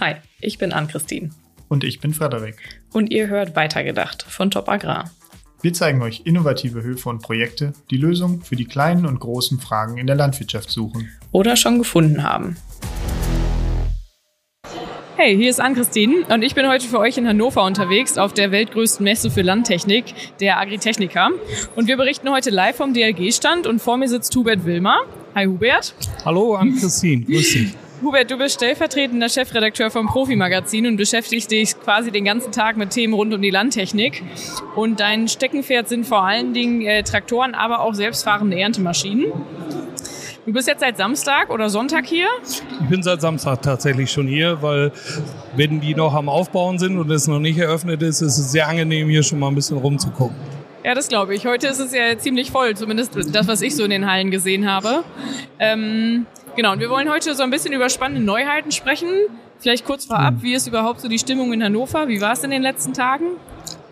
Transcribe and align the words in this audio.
Hi, 0.00 0.14
ich 0.40 0.56
bin 0.56 0.72
Ann-Christine. 0.72 1.28
Und 1.68 1.84
ich 1.84 2.00
bin 2.00 2.14
Frederik. 2.14 2.56
Und 2.90 3.10
ihr 3.10 3.28
hört 3.28 3.54
Weitergedacht 3.54 4.22
von 4.22 4.50
Top 4.50 4.70
Agrar. 4.70 5.10
Wir 5.60 5.74
zeigen 5.74 6.00
euch 6.00 6.22
innovative 6.24 6.82
Höfe 6.82 7.10
und 7.10 7.20
Projekte, 7.20 7.74
die 7.90 7.98
Lösungen 7.98 8.40
für 8.40 8.56
die 8.56 8.64
kleinen 8.64 9.04
und 9.04 9.20
großen 9.20 9.60
Fragen 9.60 9.98
in 9.98 10.06
der 10.06 10.16
Landwirtschaft 10.16 10.70
suchen. 10.70 11.10
Oder 11.32 11.54
schon 11.54 11.76
gefunden 11.76 12.22
haben. 12.22 12.56
Hey, 15.16 15.36
hier 15.36 15.50
ist 15.50 15.60
Ann-Christine 15.60 16.24
und 16.30 16.40
ich 16.40 16.54
bin 16.54 16.66
heute 16.66 16.88
für 16.88 16.98
euch 16.98 17.18
in 17.18 17.28
Hannover 17.28 17.62
unterwegs 17.62 18.16
auf 18.16 18.32
der 18.32 18.52
weltgrößten 18.52 19.04
Messe 19.04 19.30
für 19.30 19.42
Landtechnik, 19.42 20.14
der 20.40 20.58
Agritechnica. 20.58 21.28
Und 21.76 21.88
wir 21.88 21.98
berichten 21.98 22.30
heute 22.30 22.48
live 22.48 22.76
vom 22.76 22.94
DLG-Stand 22.94 23.66
und 23.66 23.82
vor 23.82 23.98
mir 23.98 24.08
sitzt 24.08 24.34
Hubert 24.34 24.64
Wilmer. 24.64 24.96
Hi 25.34 25.44
Hubert. 25.44 25.94
Hallo 26.24 26.54
Ann-Christine, 26.54 27.26
grüß 27.26 27.52
dich. 27.52 27.74
Hubert, 28.02 28.30
du 28.30 28.38
bist 28.38 28.54
stellvertretender 28.54 29.28
Chefredakteur 29.28 29.90
vom 29.90 30.06
Profi-Magazin 30.06 30.86
und 30.86 30.96
beschäftigst 30.96 31.50
dich 31.50 31.78
quasi 31.78 32.10
den 32.10 32.24
ganzen 32.24 32.50
Tag 32.50 32.78
mit 32.78 32.90
Themen 32.90 33.12
rund 33.12 33.34
um 33.34 33.42
die 33.42 33.50
Landtechnik. 33.50 34.22
Und 34.74 35.00
dein 35.00 35.28
Steckenpferd 35.28 35.86
sind 35.86 36.06
vor 36.06 36.24
allen 36.24 36.54
Dingen 36.54 36.80
äh, 36.80 37.02
Traktoren, 37.02 37.54
aber 37.54 37.80
auch 37.80 37.92
selbstfahrende 37.92 38.58
Erntemaschinen. 38.58 39.30
Du 40.46 40.52
bist 40.54 40.66
jetzt 40.66 40.80
seit 40.80 40.96
Samstag 40.96 41.50
oder 41.50 41.68
Sonntag 41.68 42.06
hier? 42.06 42.26
Ich 42.80 42.88
bin 42.88 43.02
seit 43.02 43.20
Samstag 43.20 43.60
tatsächlich 43.60 44.10
schon 44.10 44.26
hier, 44.26 44.62
weil 44.62 44.92
wenn 45.54 45.82
die 45.82 45.94
noch 45.94 46.14
am 46.14 46.30
Aufbauen 46.30 46.78
sind 46.78 46.98
und 46.98 47.10
es 47.10 47.28
noch 47.28 47.38
nicht 47.38 47.58
eröffnet 47.58 48.00
ist, 48.00 48.22
ist 48.22 48.38
es 48.38 48.50
sehr 48.50 48.66
angenehm, 48.66 49.10
hier 49.10 49.22
schon 49.22 49.38
mal 49.38 49.48
ein 49.48 49.54
bisschen 49.54 49.76
rumzugucken. 49.76 50.36
Ja, 50.82 50.94
das 50.94 51.08
glaube 51.08 51.34
ich. 51.34 51.44
Heute 51.44 51.66
ist 51.66 51.78
es 51.78 51.94
ja 51.94 52.16
ziemlich 52.16 52.50
voll, 52.50 52.74
zumindest 52.74 53.14
das, 53.34 53.46
was 53.46 53.60
ich 53.60 53.76
so 53.76 53.84
in 53.84 53.90
den 53.90 54.10
Hallen 54.10 54.30
gesehen 54.30 54.70
habe. 54.70 55.04
Ähm, 55.58 56.24
genau, 56.60 56.72
und 56.72 56.80
wir 56.80 56.90
wollen 56.90 57.08
heute 57.08 57.34
so 57.34 57.42
ein 57.42 57.48
bisschen 57.48 57.72
über 57.72 57.88
spannende 57.88 58.22
Neuheiten 58.22 58.70
sprechen. 58.70 59.08
Vielleicht 59.60 59.86
kurz 59.86 60.04
vorab, 60.04 60.34
hm. 60.34 60.42
wie 60.42 60.52
ist 60.52 60.66
überhaupt 60.66 61.00
so 61.00 61.08
die 61.08 61.18
Stimmung 61.18 61.54
in 61.54 61.64
Hannover? 61.64 62.06
Wie 62.08 62.20
war 62.20 62.32
es 62.32 62.44
in 62.44 62.50
den 62.50 62.60
letzten 62.60 62.92
Tagen? 62.92 63.28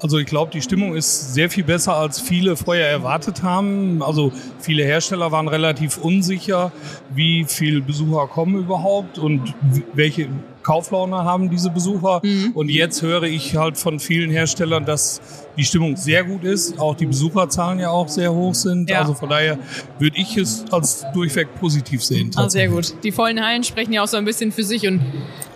Also 0.00 0.18
ich 0.18 0.26
glaube, 0.26 0.52
die 0.52 0.60
Stimmung 0.60 0.94
ist 0.94 1.32
sehr 1.32 1.48
viel 1.48 1.64
besser, 1.64 1.96
als 1.96 2.20
viele 2.20 2.56
vorher 2.56 2.88
erwartet 2.90 3.42
haben. 3.42 4.02
Also 4.02 4.32
viele 4.60 4.84
Hersteller 4.84 5.32
waren 5.32 5.48
relativ 5.48 5.96
unsicher, 5.96 6.70
wie 7.08 7.46
viele 7.48 7.80
Besucher 7.80 8.26
kommen 8.26 8.56
überhaupt 8.56 9.18
und 9.18 9.54
welche 9.94 10.28
Kauflaune 10.68 11.16
haben 11.24 11.48
diese 11.48 11.70
Besucher. 11.70 12.20
Mhm. 12.22 12.50
Und 12.52 12.68
jetzt 12.68 13.00
höre 13.00 13.22
ich 13.22 13.56
halt 13.56 13.78
von 13.78 13.98
vielen 13.98 14.30
Herstellern, 14.30 14.84
dass 14.84 15.22
die 15.56 15.64
Stimmung 15.64 15.96
sehr 15.96 16.24
gut 16.24 16.44
ist, 16.44 16.78
auch 16.78 16.94
die 16.94 17.06
Besucherzahlen 17.06 17.78
ja 17.78 17.88
auch 17.88 18.08
sehr 18.08 18.34
hoch 18.34 18.54
sind. 18.54 18.90
Ja. 18.90 19.00
Also 19.00 19.14
von 19.14 19.30
daher 19.30 19.58
würde 19.98 20.18
ich 20.18 20.36
es 20.36 20.66
als 20.70 21.06
durchweg 21.14 21.48
positiv 21.58 22.04
sehen. 22.04 22.30
Ah, 22.36 22.50
sehr 22.50 22.68
gut. 22.68 22.94
Die 23.02 23.12
vollen 23.12 23.42
Hallen 23.42 23.64
sprechen 23.64 23.94
ja 23.94 24.02
auch 24.02 24.08
so 24.08 24.18
ein 24.18 24.26
bisschen 24.26 24.52
für 24.52 24.62
sich 24.62 24.86
und 24.86 25.00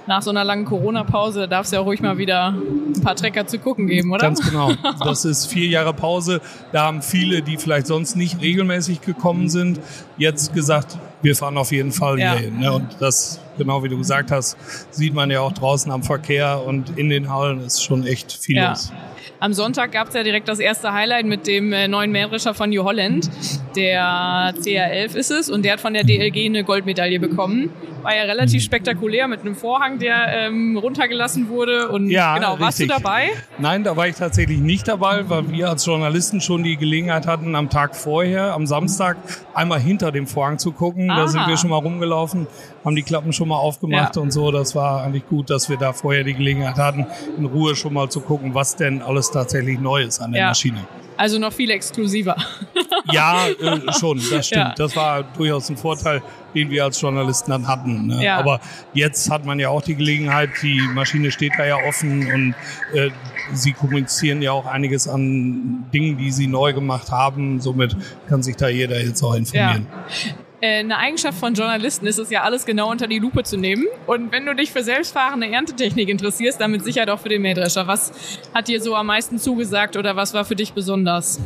nach 0.06 0.22
so 0.22 0.30
einer 0.30 0.44
langen 0.44 0.64
Corona-Pause 0.64 1.48
darf 1.48 1.66
es 1.66 1.72
ja 1.72 1.80
auch 1.80 1.86
ruhig 1.86 2.00
mal 2.00 2.18
wieder 2.18 2.54
ein 2.54 3.00
paar 3.02 3.16
Trecker 3.16 3.46
zu 3.46 3.58
gucken 3.58 3.86
geben, 3.86 4.12
oder? 4.12 4.22
Ganz 4.22 4.40
genau. 4.40 4.72
Das 5.04 5.24
ist 5.24 5.46
vier 5.46 5.66
Jahre 5.66 5.92
Pause. 5.92 6.40
Da 6.72 6.84
haben 6.84 7.02
viele, 7.02 7.42
die 7.42 7.56
vielleicht 7.56 7.86
sonst 7.86 8.16
nicht 8.16 8.40
regelmäßig 8.40 9.00
gekommen 9.00 9.48
sind, 9.48 9.80
jetzt 10.16 10.54
gesagt, 10.54 10.98
wir 11.22 11.36
fahren 11.36 11.56
auf 11.56 11.72
jeden 11.72 11.92
Fall 11.92 12.18
ja. 12.18 12.32
hier 12.32 12.46
hin. 12.46 12.60
Ne? 12.60 12.72
Und 12.72 12.96
das, 13.00 13.40
genau 13.58 13.82
wie 13.82 13.88
du 13.88 13.98
gesagt 13.98 14.30
hast, 14.30 14.56
sieht 14.90 15.14
man 15.14 15.30
ja 15.30 15.40
auch 15.40 15.52
draußen 15.52 15.90
am 15.90 16.02
Verkehr 16.02 16.62
und 16.64 16.98
in 16.98 17.08
den 17.08 17.32
Hallen 17.32 17.60
ist 17.60 17.82
schon 17.82 18.06
echt 18.06 18.32
viel 18.32 18.56
ja. 18.56 18.70
los. 18.70 18.92
Am 19.40 19.52
Sonntag 19.52 19.92
gab 19.92 20.08
es 20.08 20.14
ja 20.14 20.22
direkt 20.22 20.48
das 20.48 20.58
erste 20.58 20.92
Highlight 20.92 21.26
mit 21.26 21.46
dem 21.46 21.72
äh, 21.72 21.88
neuen 21.88 22.12
Mähdrescher 22.12 22.54
von 22.54 22.70
New 22.70 22.84
Holland. 22.84 23.30
Der 23.76 24.54
CR11 24.58 25.14
ist 25.14 25.30
es 25.30 25.50
und 25.50 25.64
der 25.64 25.74
hat 25.74 25.80
von 25.80 25.94
der 25.94 26.04
DLG 26.04 26.46
eine 26.46 26.64
Goldmedaille 26.64 27.18
bekommen. 27.18 27.70
War 28.02 28.16
ja 28.16 28.22
relativ 28.24 28.64
spektakulär 28.64 29.28
mit 29.28 29.42
einem 29.42 29.54
Vorhang, 29.54 29.98
der 29.98 30.46
ähm, 30.46 30.76
runtergelassen 30.76 31.48
wurde. 31.48 31.88
Und 31.88 32.10
ja, 32.10 32.34
genau, 32.34 32.58
warst 32.58 32.80
du 32.80 32.86
dabei? 32.86 33.30
Nein, 33.58 33.84
da 33.84 33.96
war 33.96 34.08
ich 34.08 34.16
tatsächlich 34.16 34.58
nicht 34.58 34.88
dabei, 34.88 35.28
weil 35.28 35.50
wir 35.50 35.68
als 35.70 35.86
Journalisten 35.86 36.40
schon 36.40 36.64
die 36.64 36.76
Gelegenheit 36.76 37.26
hatten, 37.26 37.54
am 37.54 37.70
Tag 37.70 37.94
vorher, 37.94 38.54
am 38.54 38.66
Samstag, 38.66 39.18
einmal 39.54 39.78
hinter 39.78 40.10
dem 40.10 40.26
Vorhang 40.26 40.58
zu 40.58 40.72
gucken. 40.72 41.10
Aha. 41.10 41.20
Da 41.20 41.28
sind 41.28 41.46
wir 41.46 41.56
schon 41.56 41.70
mal 41.70 41.76
rumgelaufen, 41.76 42.48
haben 42.84 42.96
die 42.96 43.02
Klappen 43.02 43.32
schon 43.32 43.48
mal 43.48 43.56
aufgemacht 43.56 44.16
ja. 44.16 44.22
und 44.22 44.32
so. 44.32 44.50
Das 44.50 44.74
war 44.74 45.02
eigentlich 45.02 45.26
gut, 45.28 45.50
dass 45.50 45.68
wir 45.68 45.76
da 45.76 45.92
vorher 45.92 46.24
die 46.24 46.34
Gelegenheit 46.34 46.76
hatten, 46.76 47.06
in 47.38 47.46
Ruhe 47.46 47.76
schon 47.76 47.94
mal 47.94 48.08
zu 48.08 48.20
gucken, 48.20 48.54
was 48.54 48.76
denn 48.76 49.02
alles 49.02 49.30
tatsächlich 49.30 49.78
neu 49.78 50.02
ist 50.02 50.20
an 50.20 50.32
der 50.32 50.42
ja. 50.42 50.48
Maschine. 50.48 50.86
Also 51.16 51.38
noch 51.38 51.52
viel 51.52 51.70
exklusiver. 51.70 52.36
ja, 53.12 53.46
äh, 53.46 53.92
schon, 53.92 54.20
das 54.30 54.46
stimmt. 54.46 54.50
Ja. 54.50 54.74
Das 54.76 54.96
war 54.96 55.22
durchaus 55.22 55.68
ein 55.70 55.76
Vorteil, 55.76 56.22
den 56.54 56.70
wir 56.70 56.84
als 56.84 57.00
Journalisten 57.00 57.50
dann 57.50 57.68
hatten. 57.68 58.06
Ne? 58.06 58.24
Ja. 58.24 58.38
Aber 58.38 58.60
jetzt 58.94 59.30
hat 59.30 59.44
man 59.44 59.60
ja 59.60 59.68
auch 59.68 59.82
die 59.82 59.94
Gelegenheit, 59.94 60.50
die 60.62 60.80
Maschine 60.94 61.30
steht 61.30 61.52
da 61.58 61.64
ja 61.64 61.76
offen 61.86 62.32
und 62.32 62.54
äh, 62.94 63.10
sie 63.52 63.72
kommunizieren 63.72 64.42
ja 64.42 64.52
auch 64.52 64.66
einiges 64.66 65.06
an 65.06 65.84
Dingen, 65.92 66.16
die 66.16 66.30
sie 66.30 66.46
neu 66.46 66.72
gemacht 66.72 67.10
haben. 67.10 67.60
Somit 67.60 67.96
kann 68.28 68.42
sich 68.42 68.56
da 68.56 68.68
jeder 68.68 69.00
jetzt 69.00 69.22
auch 69.22 69.34
informieren. 69.34 69.86
Ja. 69.90 70.34
Äh, 70.62 70.78
eine 70.78 70.96
Eigenschaft 70.96 71.38
von 71.38 71.54
Journalisten 71.54 72.06
ist 72.06 72.18
es 72.18 72.30
ja, 72.30 72.42
alles 72.42 72.64
genau 72.64 72.88
unter 72.88 73.08
die 73.08 73.18
Lupe 73.18 73.42
zu 73.42 73.56
nehmen. 73.56 73.84
Und 74.06 74.30
wenn 74.30 74.46
du 74.46 74.54
dich 74.54 74.70
für 74.70 74.84
selbstfahrende 74.84 75.48
Erntetechnik 75.48 76.08
interessierst, 76.08 76.60
dann 76.60 76.70
mit 76.70 76.84
Sicherheit 76.84 77.10
auch 77.10 77.18
für 77.18 77.28
den 77.28 77.42
Mähdrescher. 77.42 77.88
Was 77.88 78.12
hat 78.54 78.68
dir 78.68 78.80
so 78.80 78.94
am 78.94 79.06
meisten 79.06 79.38
zugesagt 79.38 79.96
oder 79.96 80.14
was 80.14 80.34
war 80.34 80.44
für 80.44 80.54
dich 80.54 80.72
besonders? 80.72 81.40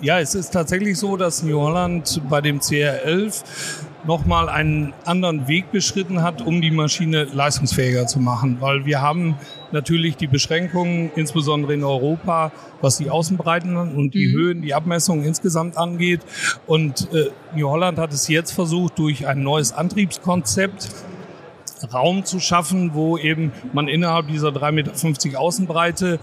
Ja, 0.00 0.20
es 0.20 0.34
ist 0.34 0.52
tatsächlich 0.52 0.98
so, 0.98 1.18
dass 1.18 1.42
New 1.42 1.60
Holland 1.60 2.22
bei 2.30 2.40
dem 2.40 2.60
CR11 2.60 3.44
nochmal 4.04 4.48
einen 4.48 4.92
anderen 5.04 5.48
Weg 5.48 5.70
beschritten 5.70 6.22
hat, 6.22 6.42
um 6.42 6.60
die 6.60 6.70
Maschine 6.70 7.24
leistungsfähiger 7.24 8.06
zu 8.06 8.20
machen. 8.20 8.58
Weil 8.60 8.84
wir 8.84 9.00
haben 9.00 9.36
natürlich 9.70 10.16
die 10.16 10.26
Beschränkungen, 10.26 11.10
insbesondere 11.14 11.74
in 11.74 11.84
Europa, 11.84 12.52
was 12.80 12.98
die 12.98 13.10
Außenbreiten 13.10 13.76
und 13.76 14.14
die 14.14 14.28
mhm. 14.28 14.32
Höhen, 14.32 14.62
die 14.62 14.74
Abmessungen 14.74 15.24
insgesamt 15.24 15.76
angeht. 15.76 16.20
Und 16.66 17.08
äh, 17.12 17.30
New 17.54 17.68
Holland 17.68 17.98
hat 17.98 18.12
es 18.12 18.28
jetzt 18.28 18.52
versucht, 18.52 18.98
durch 18.98 19.26
ein 19.26 19.42
neues 19.42 19.72
Antriebskonzept 19.72 20.88
Raum 21.92 22.24
zu 22.24 22.40
schaffen, 22.40 22.94
wo 22.94 23.18
eben 23.18 23.52
man 23.72 23.88
innerhalb 23.88 24.28
dieser 24.28 24.48
3,50 24.48 25.26
Meter 25.26 25.40
Außenbreite 25.40 26.20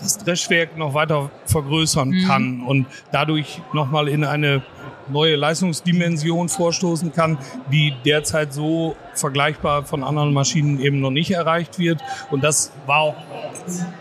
das 0.00 0.18
Dreschwerk 0.18 0.76
noch 0.76 0.94
weiter 0.94 1.30
vergrößern 1.44 2.08
mhm. 2.08 2.26
kann 2.26 2.60
und 2.62 2.86
dadurch 3.12 3.60
nochmal 3.72 4.08
in 4.08 4.24
eine 4.24 4.62
neue 5.08 5.36
Leistungsdimension 5.36 6.48
vorstoßen 6.48 7.12
kann, 7.12 7.38
die 7.70 7.94
derzeit 8.04 8.52
so 8.52 8.96
vergleichbar 9.14 9.84
von 9.84 10.04
anderen 10.04 10.32
Maschinen 10.32 10.80
eben 10.80 11.00
noch 11.00 11.10
nicht 11.10 11.30
erreicht 11.30 11.78
wird. 11.78 12.00
Und 12.30 12.44
das 12.44 12.72
war 12.86 13.00
auch 13.00 13.16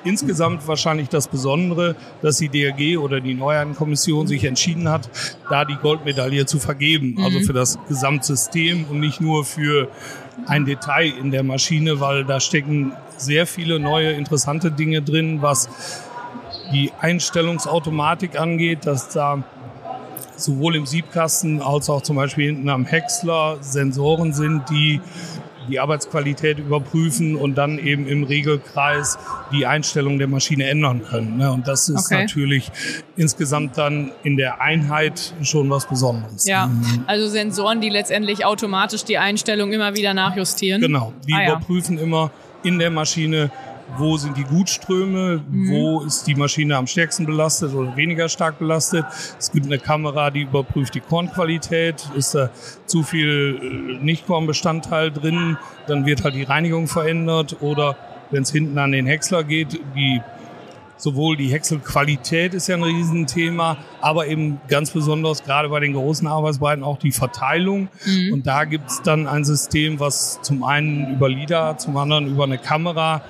insgesamt 0.03 0.67
wahrscheinlich 0.67 1.09
das 1.09 1.27
Besondere, 1.27 1.95
dass 2.21 2.38
die 2.38 2.49
DRG 2.49 2.97
oder 2.97 3.21
die 3.21 3.33
Neueinkommission 3.33 4.27
sich 4.27 4.43
entschieden 4.43 4.89
hat, 4.89 5.09
da 5.49 5.66
die 5.66 5.75
Goldmedaille 5.75 6.45
zu 6.45 6.59
vergeben. 6.59 7.17
Also 7.23 7.39
mhm. 7.39 7.43
für 7.43 7.53
das 7.53 7.79
Gesamtsystem 7.87 8.85
und 8.89 8.99
nicht 8.99 9.22
nur 9.22 9.45
für 9.45 9.89
ein 10.47 10.66
Detail 10.66 11.13
in 11.19 11.31
der 11.31 11.43
Maschine, 11.43 11.99
weil 11.99 12.25
da 12.25 12.39
stecken 12.39 12.93
sehr 13.17 13.47
viele 13.47 13.79
neue 13.79 14.11
interessante 14.11 14.72
Dinge 14.72 15.01
drin, 15.01 15.41
was 15.41 15.69
die 16.72 16.91
Einstellungsautomatik 16.99 18.39
angeht, 18.39 18.85
dass 18.85 19.09
da 19.09 19.43
sowohl 20.38 20.75
im 20.75 20.85
Siebkasten 20.85 21.62
als 21.62 21.90
auch 21.90 22.01
zum 22.01 22.16
Beispiel 22.16 22.47
hinten 22.47 22.69
am 22.69 22.85
Häcksler 22.85 23.57
Sensoren 23.62 24.34
sind, 24.34 24.69
die 24.69 25.01
die 25.69 25.79
Arbeitsqualität 25.79 26.59
überprüfen 26.59 27.35
und 27.35 27.56
dann 27.56 27.79
eben 27.79 28.07
im 28.07 28.23
Regelkreis 28.23 29.18
die 29.51 29.66
Einstellung 29.66 30.19
der 30.19 30.28
Maschine 30.28 30.66
ändern 30.68 31.03
können. 31.03 31.38
Ne? 31.38 31.51
Und 31.51 31.68
das 31.68 31.90
ist 31.90 32.06
okay. 32.06 32.22
natürlich 32.22 32.72
insgesamt 33.16 33.78
dann 33.78 34.12
in 34.23 34.38
der 34.38 34.62
Einheit 34.62 35.34
schon 35.41 35.69
was 35.69 35.88
Besonderes. 35.88 36.46
Ja, 36.46 36.67
mhm. 36.67 37.03
also 37.07 37.28
Sensoren, 37.28 37.81
die 37.81 37.90
letztendlich 37.90 38.46
automatisch 38.46 39.03
die 39.03 39.17
Einstellung 39.17 39.73
immer 39.73 39.96
wieder 39.96 40.14
nachjustieren. 40.14 40.81
Genau, 40.81 41.14
die 41.28 41.34
ah, 41.34 41.46
überprüfen 41.46 41.97
ja. 41.97 42.03
immer 42.03 42.31
in 42.64 42.79
der 42.79 42.90
Maschine, 42.90 43.52
wo 43.97 44.17
sind 44.17 44.37
die 44.37 44.43
Gutströme, 44.43 45.43
mhm. 45.49 45.70
wo 45.70 46.02
ist 46.02 46.28
die 46.28 46.35
Maschine 46.35 46.78
am 46.78 46.87
stärksten 46.87 47.26
belastet 47.26 47.73
oder 47.73 47.96
weniger 47.96 48.29
stark 48.29 48.59
belastet. 48.59 49.05
Es 49.40 49.52
gibt 49.52 49.66
eine 49.66 49.79
Kamera, 49.79 50.32
die 50.32 50.41
überprüft 50.41 50.96
die 50.96 50.99
Kornqualität, 50.99 52.09
ist 52.16 52.35
da 52.35 52.49
zu 52.85 53.03
viel 53.03 53.97
äh, 53.99 54.03
Nichtkornbestandteil 54.03 55.11
drin, 55.11 55.58
dann 55.87 56.05
wird 56.05 56.23
halt 56.23 56.35
die 56.35 56.43
Reinigung 56.43 56.87
verändert 56.87 57.58
oder 57.61 57.96
wenn 58.32 58.43
es 58.43 58.52
hinten 58.52 58.78
an 58.78 58.91
den 58.91 59.05
Häcksler 59.05 59.43
geht, 59.43 59.79
die 59.96 60.22
sowohl 60.97 61.35
die 61.38 61.47
Häckselqualität 61.49 62.53
ist 62.53 62.67
ja 62.67 62.76
ein 62.76 62.84
Riesenthema, 62.84 63.78
aber 64.02 64.28
eben 64.28 64.59
ganz 64.67 64.91
besonders 64.91 65.43
gerade 65.43 65.70
bei 65.70 65.79
den 65.79 65.93
großen 65.93 66.28
Arbeitsbreiten 66.28 66.84
auch 66.84 66.97
die 66.97 67.11
Verteilung. 67.11 67.90
Mhm. 68.05 68.34
Und 68.34 68.47
da 68.47 68.64
gibt 68.64 68.90
es 68.90 69.02
dann 69.02 69.28
ein 69.28 69.43
System, 69.43 69.99
was 69.99 70.40
zum 70.41 70.64
einen 70.64 71.14
über 71.14 71.29
LIDAR, 71.29 71.78
zum 71.78 71.97
anderen 71.97 72.28
über 72.28 72.46
eine 72.46 72.58
Kamera 72.58 73.22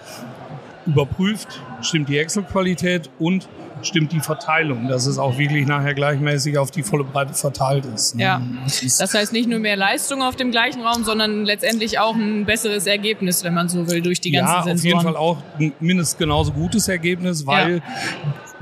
überprüft, 0.85 1.61
stimmt 1.81 2.09
die 2.09 2.17
Excel-Qualität 2.17 3.09
und 3.19 3.47
stimmt 3.81 4.11
die 4.11 4.19
Verteilung, 4.19 4.87
dass 4.87 5.05
es 5.05 5.17
auch 5.17 5.37
wirklich 5.37 5.67
nachher 5.67 5.93
gleichmäßig 5.93 6.57
auf 6.57 6.71
die 6.71 6.83
volle 6.83 7.03
Breite 7.03 7.33
verteilt 7.33 7.85
ist. 7.85 8.15
Ja, 8.17 8.41
das 8.65 9.13
heißt 9.13 9.33
nicht 9.33 9.49
nur 9.49 9.59
mehr 9.59 9.75
Leistung 9.75 10.21
auf 10.21 10.35
dem 10.35 10.51
gleichen 10.51 10.81
Raum, 10.81 11.03
sondern 11.03 11.45
letztendlich 11.45 11.99
auch 11.99 12.15
ein 12.15 12.45
besseres 12.45 12.87
Ergebnis, 12.87 13.43
wenn 13.43 13.53
man 13.53 13.69
so 13.69 13.87
will, 13.89 14.01
durch 14.01 14.21
die 14.21 14.31
ganzen 14.31 14.53
ja, 14.53 14.63
Sensoren. 14.63 14.77
auf 14.77 14.83
jeden 14.83 15.01
Fall 15.01 15.17
auch 15.17 15.37
ein 15.59 15.73
mindestens 15.79 16.17
genauso 16.17 16.51
gutes 16.51 16.87
Ergebnis, 16.87 17.45
weil 17.45 17.77
ja. 17.77 17.83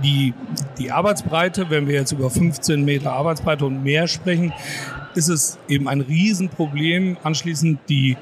die, 0.03 0.33
die 0.77 0.91
Arbeitsbreite, 0.91 1.69
wenn 1.69 1.87
wir 1.87 1.95
jetzt 1.95 2.11
über 2.11 2.29
15 2.29 2.83
Meter 2.83 3.13
Arbeitsbreite 3.13 3.65
und 3.65 3.83
mehr 3.83 4.07
sprechen, 4.07 4.53
ist 5.15 5.29
es 5.29 5.59
eben 5.67 5.87
ein 5.87 6.01
Riesenproblem, 6.01 7.17
anschließend 7.23 7.79
die 7.87 8.17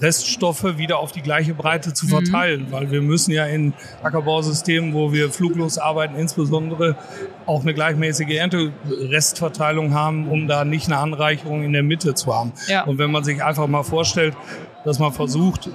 Reststoffe 0.00 0.78
wieder 0.78 0.98
auf 0.98 1.12
die 1.12 1.22
gleiche 1.22 1.54
Breite 1.54 1.92
zu 1.92 2.06
mhm. 2.06 2.10
verteilen, 2.10 2.62
mhm. 2.62 2.72
weil 2.72 2.90
wir 2.90 3.02
müssen 3.02 3.32
ja 3.32 3.46
in 3.46 3.74
Ackerbausystemen, 4.02 4.94
wo 4.94 5.12
wir 5.12 5.30
fluglos 5.30 5.78
arbeiten, 5.78 6.16
insbesondere 6.16 6.96
auch 7.46 7.62
eine 7.62 7.74
gleichmäßige 7.74 8.34
Ernterestverteilung 8.34 9.94
haben, 9.94 10.28
um 10.28 10.48
da 10.48 10.64
nicht 10.64 10.86
eine 10.86 10.98
Anreicherung 10.98 11.62
in 11.62 11.72
der 11.72 11.82
Mitte 11.82 12.14
zu 12.14 12.34
haben. 12.34 12.52
Ja. 12.68 12.84
Und 12.84 12.98
wenn 12.98 13.10
man 13.10 13.24
sich 13.24 13.42
einfach 13.42 13.66
mal 13.66 13.82
vorstellt, 13.82 14.34
dass 14.84 14.98
man 14.98 15.12
versucht, 15.12 15.68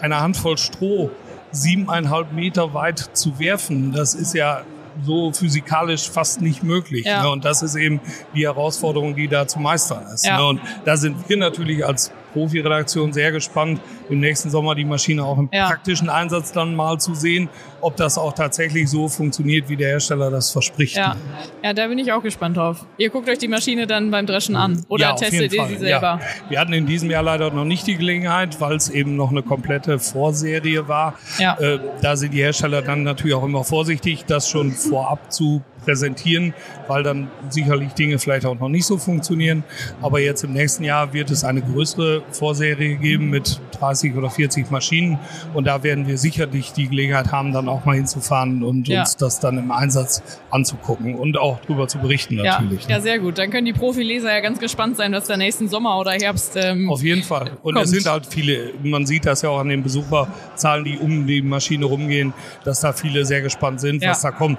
eine 0.00 0.20
Handvoll 0.20 0.58
Stroh 0.58 1.10
siebeneinhalb 1.50 2.32
Meter 2.32 2.74
weit 2.74 2.98
zu 3.12 3.38
werfen, 3.38 3.92
das 3.92 4.14
ist 4.14 4.34
ja 4.34 4.62
so 5.02 5.32
physikalisch 5.32 6.08
fast 6.08 6.40
nicht 6.40 6.62
möglich. 6.62 7.06
Ja. 7.06 7.22
Ne? 7.22 7.30
Und 7.30 7.44
das 7.44 7.62
ist 7.62 7.74
eben 7.74 8.00
die 8.34 8.44
Herausforderung, 8.44 9.16
die 9.16 9.28
da 9.28 9.46
zu 9.46 9.58
meistern 9.58 10.04
ist. 10.12 10.24
Ja. 10.24 10.38
Ne? 10.38 10.46
Und 10.46 10.60
da 10.84 10.96
sind 10.96 11.28
wir 11.28 11.36
natürlich 11.36 11.84
als 11.84 12.12
Profi-Redaktion 12.34 13.12
sehr 13.14 13.32
gespannt, 13.32 13.80
im 14.10 14.20
nächsten 14.20 14.50
Sommer 14.50 14.74
die 14.74 14.84
Maschine 14.84 15.24
auch 15.24 15.38
im 15.38 15.48
ja. 15.52 15.68
praktischen 15.68 16.10
Einsatz 16.10 16.52
dann 16.52 16.74
mal 16.74 16.98
zu 16.98 17.14
sehen, 17.14 17.48
ob 17.80 17.96
das 17.96 18.18
auch 18.18 18.32
tatsächlich 18.32 18.90
so 18.90 19.08
funktioniert, 19.08 19.68
wie 19.68 19.76
der 19.76 19.88
Hersteller 19.88 20.30
das 20.30 20.50
verspricht. 20.50 20.96
Ja, 20.96 21.16
ja 21.62 21.72
da 21.72 21.86
bin 21.86 21.98
ich 21.98 22.12
auch 22.12 22.22
gespannt 22.22 22.56
drauf. 22.56 22.84
Ihr 22.98 23.10
guckt 23.10 23.28
euch 23.28 23.38
die 23.38 23.48
Maschine 23.48 23.86
dann 23.86 24.10
beim 24.10 24.26
Dreschen 24.26 24.56
an 24.56 24.84
oder 24.88 25.04
ja, 25.04 25.14
testet 25.14 25.52
ihr 25.52 25.64
sie 25.66 25.76
selber? 25.76 26.20
Ja. 26.20 26.50
Wir 26.50 26.60
hatten 26.60 26.72
in 26.72 26.86
diesem 26.86 27.10
Jahr 27.10 27.22
leider 27.22 27.50
noch 27.50 27.64
nicht 27.64 27.86
die 27.86 27.96
Gelegenheit, 27.96 28.60
weil 28.60 28.76
es 28.76 28.88
eben 28.90 29.16
noch 29.16 29.30
eine 29.30 29.42
komplette 29.42 29.98
Vorserie 29.98 30.88
war. 30.88 31.14
Ja. 31.38 31.56
Äh, 31.58 31.78
da 32.02 32.16
sind 32.16 32.34
die 32.34 32.42
Hersteller 32.42 32.82
dann 32.82 33.04
natürlich 33.04 33.34
auch 33.34 33.44
immer 33.44 33.64
vorsichtig, 33.64 34.24
das 34.26 34.48
schon 34.48 34.72
vorab 34.72 35.32
zu 35.32 35.62
präsentieren, 35.84 36.54
weil 36.88 37.02
dann 37.02 37.28
sicherlich 37.48 37.92
Dinge 37.92 38.18
vielleicht 38.18 38.46
auch 38.46 38.58
noch 38.58 38.68
nicht 38.68 38.86
so 38.86 38.98
funktionieren. 38.98 39.64
Aber 40.02 40.20
jetzt 40.20 40.44
im 40.44 40.52
nächsten 40.52 40.84
Jahr 40.84 41.12
wird 41.12 41.30
es 41.30 41.44
eine 41.44 41.62
größere 41.62 42.22
Vorserie 42.30 42.96
geben 42.96 43.30
mit 43.30 43.60
30 43.78 44.16
oder 44.16 44.30
40 44.30 44.70
Maschinen 44.70 45.18
und 45.52 45.66
da 45.66 45.82
werden 45.82 46.06
wir 46.06 46.18
sicherlich 46.18 46.72
die 46.72 46.88
Gelegenheit 46.88 47.32
haben, 47.32 47.52
dann 47.52 47.68
auch 47.68 47.84
mal 47.84 47.96
hinzufahren 47.96 48.62
und 48.62 48.88
ja. 48.88 49.00
uns 49.00 49.16
das 49.16 49.40
dann 49.40 49.58
im 49.58 49.70
Einsatz 49.70 50.22
anzugucken 50.50 51.14
und 51.14 51.38
auch 51.38 51.60
darüber 51.66 51.88
zu 51.88 51.98
berichten 51.98 52.36
natürlich. 52.36 52.82
Ja, 52.82 52.88
ne? 52.88 52.94
ja 52.94 53.00
sehr 53.00 53.18
gut. 53.18 53.38
Dann 53.38 53.50
können 53.50 53.66
die 53.66 53.72
Profileser 53.72 54.32
ja 54.32 54.40
ganz 54.40 54.58
gespannt 54.58 54.96
sein, 54.96 55.12
was 55.12 55.26
der 55.26 55.36
nächsten 55.36 55.68
Sommer 55.68 55.98
oder 55.98 56.12
Herbst 56.12 56.56
ähm, 56.56 56.90
Auf 56.90 57.02
jeden 57.02 57.22
Fall. 57.22 57.52
Und 57.62 57.74
kommt. 57.74 57.86
es 57.86 57.90
sind 57.90 58.06
halt 58.06 58.26
viele, 58.26 58.72
man 58.82 59.06
sieht 59.06 59.26
das 59.26 59.42
ja 59.42 59.50
auch 59.50 59.58
an 59.58 59.68
den 59.68 59.82
Besucherzahlen, 59.82 60.84
die 60.84 60.98
um 60.98 61.26
die 61.26 61.42
Maschine 61.42 61.86
rumgehen, 61.86 62.32
dass 62.64 62.80
da 62.80 62.92
viele 62.92 63.24
sehr 63.24 63.42
gespannt 63.42 63.80
sind, 63.80 64.02
ja. 64.02 64.10
was 64.10 64.22
da 64.22 64.30
kommt 64.30 64.58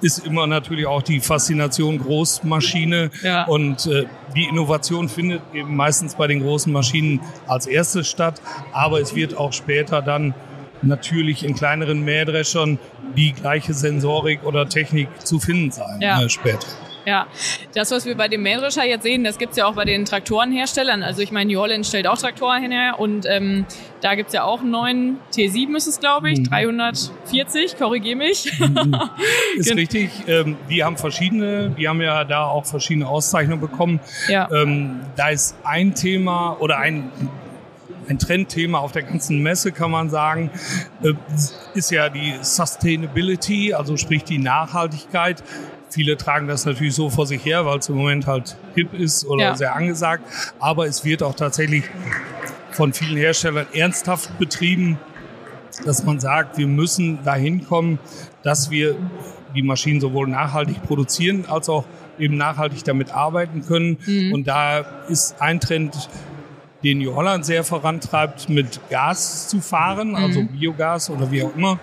ist 0.00 0.26
immer 0.26 0.46
natürlich 0.46 0.86
auch 0.86 1.02
die 1.02 1.20
Faszination 1.20 1.98
Großmaschine 1.98 3.10
ja. 3.22 3.44
und 3.44 3.86
äh, 3.86 4.04
die 4.34 4.44
Innovation 4.44 5.08
findet 5.08 5.42
eben 5.52 5.74
meistens 5.76 6.14
bei 6.14 6.26
den 6.26 6.42
großen 6.42 6.72
Maschinen 6.72 7.20
als 7.46 7.66
erstes 7.66 8.08
statt, 8.08 8.40
aber 8.72 9.00
es 9.00 9.14
wird 9.14 9.36
auch 9.36 9.52
später 9.52 10.02
dann 10.02 10.34
natürlich 10.82 11.44
in 11.44 11.54
kleineren 11.54 12.04
Mähdreschern 12.04 12.78
die 13.16 13.32
gleiche 13.32 13.74
Sensorik 13.74 14.44
oder 14.44 14.68
Technik 14.68 15.08
zu 15.24 15.38
finden 15.38 15.70
sein 15.70 16.00
ja. 16.00 16.22
äh, 16.22 16.28
später. 16.28 16.66
Ja, 17.06 17.26
das, 17.74 17.90
was 17.90 18.06
wir 18.06 18.16
bei 18.16 18.28
dem 18.28 18.42
Mähdrescher 18.42 18.84
jetzt 18.84 19.02
sehen, 19.02 19.24
das 19.24 19.38
gibt's 19.38 19.56
ja 19.56 19.66
auch 19.66 19.74
bei 19.74 19.84
den 19.84 20.04
Traktorenherstellern. 20.04 21.02
Also 21.02 21.22
ich 21.22 21.32
meine, 21.32 21.52
New 21.52 21.60
Holland 21.60 21.86
stellt 21.86 22.06
auch 22.06 22.18
Traktoren 22.18 22.70
her 22.70 22.98
und 22.98 23.26
ähm, 23.26 23.66
da 24.00 24.14
gibt's 24.14 24.32
ja 24.32 24.44
auch 24.44 24.60
einen 24.60 24.70
neuen 24.70 25.18
T7 25.32 25.76
ist 25.76 25.86
es, 25.86 26.00
glaube 26.00 26.30
ich, 26.30 26.40
mhm. 26.40 26.44
340, 26.44 27.76
korrigier 27.78 28.16
mich. 28.16 28.58
Mhm. 28.58 28.96
ist 29.56 29.74
richtig. 29.74 30.10
Ähm, 30.26 30.56
die 30.70 30.84
haben 30.84 30.96
verschiedene, 30.96 31.70
die 31.70 31.88
haben 31.88 32.00
ja 32.00 32.24
da 32.24 32.44
auch 32.44 32.64
verschiedene 32.64 33.08
Auszeichnungen 33.08 33.60
bekommen. 33.60 34.00
Ja. 34.28 34.48
Ähm, 34.52 35.00
da 35.16 35.28
ist 35.28 35.56
ein 35.64 35.94
Thema 35.94 36.56
oder 36.60 36.78
ein 36.78 37.10
ein 38.08 38.18
Trendthema 38.18 38.78
auf 38.78 38.92
der 38.92 39.02
ganzen 39.02 39.42
Messe, 39.42 39.72
kann 39.72 39.90
man 39.90 40.10
sagen, 40.10 40.50
äh, 41.02 41.14
ist 41.74 41.90
ja 41.90 42.08
die 42.08 42.34
Sustainability, 42.42 43.74
also 43.74 43.96
sprich 43.96 44.24
die 44.24 44.38
Nachhaltigkeit. 44.38 45.42
Viele 45.94 46.16
tragen 46.16 46.48
das 46.48 46.66
natürlich 46.66 46.96
so 46.96 47.08
vor 47.08 47.24
sich 47.24 47.44
her, 47.44 47.64
weil 47.66 47.78
es 47.78 47.88
im 47.88 47.94
Moment 47.94 48.26
halt 48.26 48.56
hip 48.74 48.92
ist 48.94 49.24
oder 49.24 49.42
ja. 49.44 49.54
sehr 49.54 49.76
angesagt. 49.76 50.24
Aber 50.58 50.86
es 50.86 51.04
wird 51.04 51.22
auch 51.22 51.36
tatsächlich 51.36 51.84
von 52.72 52.92
vielen 52.92 53.16
Herstellern 53.16 53.68
ernsthaft 53.72 54.36
betrieben, 54.40 54.98
dass 55.84 56.02
man 56.02 56.18
sagt, 56.18 56.58
wir 56.58 56.66
müssen 56.66 57.22
dahin 57.22 57.64
kommen, 57.64 58.00
dass 58.42 58.72
wir 58.72 58.96
die 59.54 59.62
Maschinen 59.62 60.00
sowohl 60.00 60.26
nachhaltig 60.26 60.82
produzieren 60.82 61.44
als 61.46 61.68
auch 61.68 61.84
eben 62.18 62.36
nachhaltig 62.36 62.82
damit 62.82 63.12
arbeiten 63.12 63.64
können. 63.64 63.98
Mhm. 64.04 64.32
Und 64.32 64.48
da 64.48 64.80
ist 65.08 65.40
ein 65.40 65.60
Trend, 65.60 66.08
den 66.82 66.98
New 66.98 67.14
Holland 67.14 67.46
sehr 67.46 67.62
vorantreibt, 67.62 68.48
mit 68.48 68.80
Gas 68.90 69.46
zu 69.46 69.60
fahren, 69.60 70.16
also 70.16 70.42
mhm. 70.42 70.48
Biogas 70.48 71.08
oder 71.08 71.30
wie 71.30 71.44
auch 71.44 71.54
immer. 71.54 71.78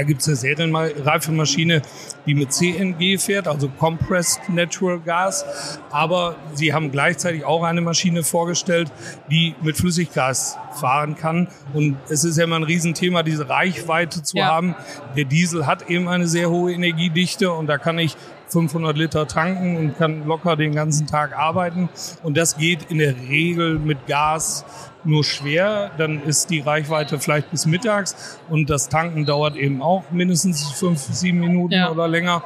Da 0.00 0.04
gibt 0.04 0.22
es 0.22 0.28
eine 0.28 0.36
serienreife 0.36 1.30
Maschine, 1.30 1.82
die 2.24 2.34
mit 2.34 2.54
CNG 2.54 3.18
fährt, 3.18 3.46
also 3.46 3.68
Compressed 3.68 4.48
Natural 4.48 4.98
Gas. 4.98 5.78
Aber 5.90 6.36
sie 6.54 6.72
haben 6.72 6.90
gleichzeitig 6.90 7.44
auch 7.44 7.64
eine 7.64 7.82
Maschine 7.82 8.22
vorgestellt, 8.22 8.90
die 9.30 9.54
mit 9.60 9.76
Flüssiggas 9.76 10.56
fahren 10.80 11.16
kann. 11.16 11.48
Und 11.74 11.98
es 12.08 12.24
ist 12.24 12.38
ja 12.38 12.44
immer 12.44 12.56
ein 12.56 12.62
Riesenthema, 12.62 13.22
diese 13.22 13.50
Reichweite 13.50 14.22
zu 14.22 14.38
ja. 14.38 14.46
haben. 14.46 14.74
Der 15.18 15.26
Diesel 15.26 15.66
hat 15.66 15.90
eben 15.90 16.08
eine 16.08 16.26
sehr 16.26 16.48
hohe 16.48 16.72
Energiedichte 16.72 17.52
und 17.52 17.66
da 17.66 17.76
kann 17.76 17.98
ich 17.98 18.16
500 18.48 18.96
Liter 18.96 19.28
tanken 19.28 19.76
und 19.76 19.98
kann 19.98 20.26
locker 20.26 20.56
den 20.56 20.74
ganzen 20.74 21.06
Tag 21.06 21.36
arbeiten. 21.36 21.90
Und 22.22 22.38
das 22.38 22.56
geht 22.56 22.90
in 22.90 22.96
der 22.96 23.14
Regel 23.28 23.78
mit 23.78 24.06
Gas 24.06 24.64
nur 25.04 25.24
schwer. 25.24 25.90
Dann 25.98 26.22
ist 26.22 26.50
die 26.50 26.60
Reichweite 26.60 27.18
vielleicht 27.18 27.50
bis 27.50 27.66
mittags 27.66 28.38
und 28.48 28.70
das 28.70 28.88
Tanken 28.88 29.26
dauert 29.26 29.56
eben 29.56 29.82
auch 29.82 30.04
mindestens 30.10 30.70
fünf, 30.72 31.00
sieben 31.00 31.40
Minuten 31.40 31.74
ja. 31.74 31.90
oder 31.90 32.08
länger. 32.08 32.42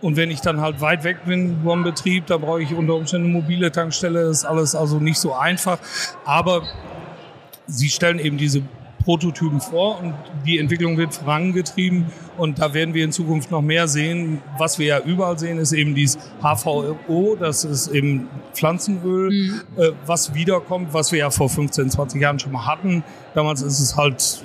Und 0.00 0.16
wenn 0.16 0.30
ich 0.32 0.40
dann 0.40 0.60
halt 0.60 0.80
weit 0.80 1.04
weg 1.04 1.24
bin 1.24 1.60
vom 1.62 1.84
Betrieb, 1.84 2.26
da 2.26 2.36
brauche 2.36 2.60
ich 2.60 2.74
unter 2.74 2.94
Umständen 2.94 3.28
eine 3.28 3.34
mobile 3.34 3.70
Tankstelle. 3.70 4.24
Das 4.24 4.38
ist 4.38 4.44
alles 4.44 4.74
also 4.74 4.98
nicht 4.98 5.18
so 5.18 5.32
einfach. 5.32 5.78
Aber 6.24 6.62
sie 7.68 7.88
stellen 7.88 8.18
eben 8.18 8.36
diese 8.36 8.62
Prototypen 9.04 9.60
vor 9.60 10.00
und 10.00 10.14
die 10.46 10.58
Entwicklung 10.58 10.96
wird 10.96 11.14
vorangetrieben 11.14 12.06
und 12.36 12.58
da 12.58 12.74
werden 12.74 12.94
wir 12.94 13.04
in 13.04 13.12
Zukunft 13.12 13.50
noch 13.50 13.62
mehr 13.62 13.88
sehen. 13.88 14.42
Was 14.58 14.78
wir 14.78 14.86
ja 14.86 15.00
überall 15.00 15.38
sehen, 15.38 15.58
ist 15.58 15.72
eben 15.72 15.94
dieses 15.94 16.18
HVO, 16.40 17.36
das 17.38 17.64
ist 17.64 17.88
eben 17.88 18.28
Pflanzenöl, 18.54 19.30
mhm. 19.30 19.60
äh, 19.76 19.90
was 20.06 20.34
wiederkommt, 20.34 20.94
was 20.94 21.12
wir 21.12 21.20
ja 21.20 21.30
vor 21.30 21.48
15, 21.48 21.90
20 21.90 22.20
Jahren 22.20 22.38
schon 22.38 22.52
mal 22.52 22.66
hatten. 22.66 23.04
Damals 23.34 23.62
ist 23.62 23.80
es 23.80 23.96
halt 23.96 24.44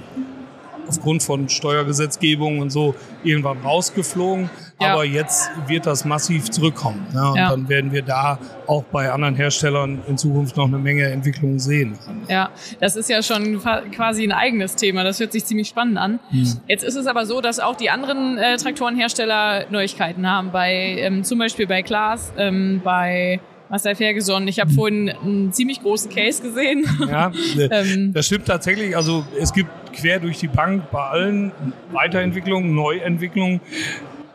aufgrund 0.88 1.24
von 1.24 1.50
Steuergesetzgebung 1.50 2.60
und 2.60 2.70
so 2.70 2.96
irgendwann 3.24 3.60
rausgeflogen. 3.60 4.50
Ja. 4.80 4.94
Aber 4.94 5.06
jetzt 5.06 5.50
wird 5.68 5.88
das 5.88 6.06
massiv 6.06 6.52
zurückkommen. 6.52 7.08
Ne? 7.12 7.32
Und 7.32 7.36
ja. 7.38 7.50
dann 7.50 7.68
werden 7.68 7.92
wir 7.92 8.04
da 8.04 8.38
auch 8.68 8.84
bei 8.84 9.12
anderen 9.12 9.36
Herstellern 9.36 10.00
in 10.08 10.18
Zukunft 10.18 10.56
noch 10.56 10.68
eine 10.68 10.78
Menge 10.78 11.06
Entwicklungen 11.06 11.58
sehen. 11.58 11.98
Ja, 12.28 12.52
das 12.80 12.96
ist 12.96 13.10
ja 13.10 13.24
schon 13.24 13.60
quasi 13.92 14.24
ein 14.24 14.32
eigenes 14.32 14.76
Thema. 14.76 15.04
Das 15.04 15.20
hört 15.20 15.32
sich 15.32 15.46
ziemlich 15.46 15.68
spannend 15.68 15.98
an. 15.98 16.20
Hm. 16.30 16.62
Jetzt 16.68 16.84
ist 16.84 16.96
es 16.96 17.08
aber 17.08 17.26
so, 17.26 17.42
dass 17.42 17.60
auch 17.60 17.76
die 17.76 17.90
anderen 17.90 18.38
äh, 18.38 18.58
Traktorenhersteller 18.58 19.66
Neuigkeiten 19.72 20.30
haben. 20.30 20.52
Bei 20.52 20.72
ähm, 21.00 21.24
zum 21.24 21.40
Beispiel 21.40 21.66
bei 21.66 21.82
Klaas, 21.82 22.32
ähm, 22.38 22.82
bei 22.84 23.40
Marcel 23.70 23.96
Ferguson. 23.96 24.48
Ich 24.48 24.60
habe 24.60 24.72
vorhin 24.72 25.10
einen 25.10 25.52
ziemlich 25.54 25.82
großen 25.82 26.12
Case 26.12 26.42
gesehen. 26.42 26.86
Ja, 27.08 27.32
ähm, 27.72 28.14
das 28.14 28.28
stimmt 28.28 28.46
tatsächlich. 28.46 28.96
Also 28.96 29.26
es 29.40 29.52
gibt 29.54 29.70
quer 29.94 30.20
durch 30.20 30.38
die 30.38 30.48
Bank 30.48 30.90
bei 30.92 31.02
allen 31.02 31.52
Weiterentwicklungen, 31.92 32.76
Neuentwicklungen. 32.76 33.60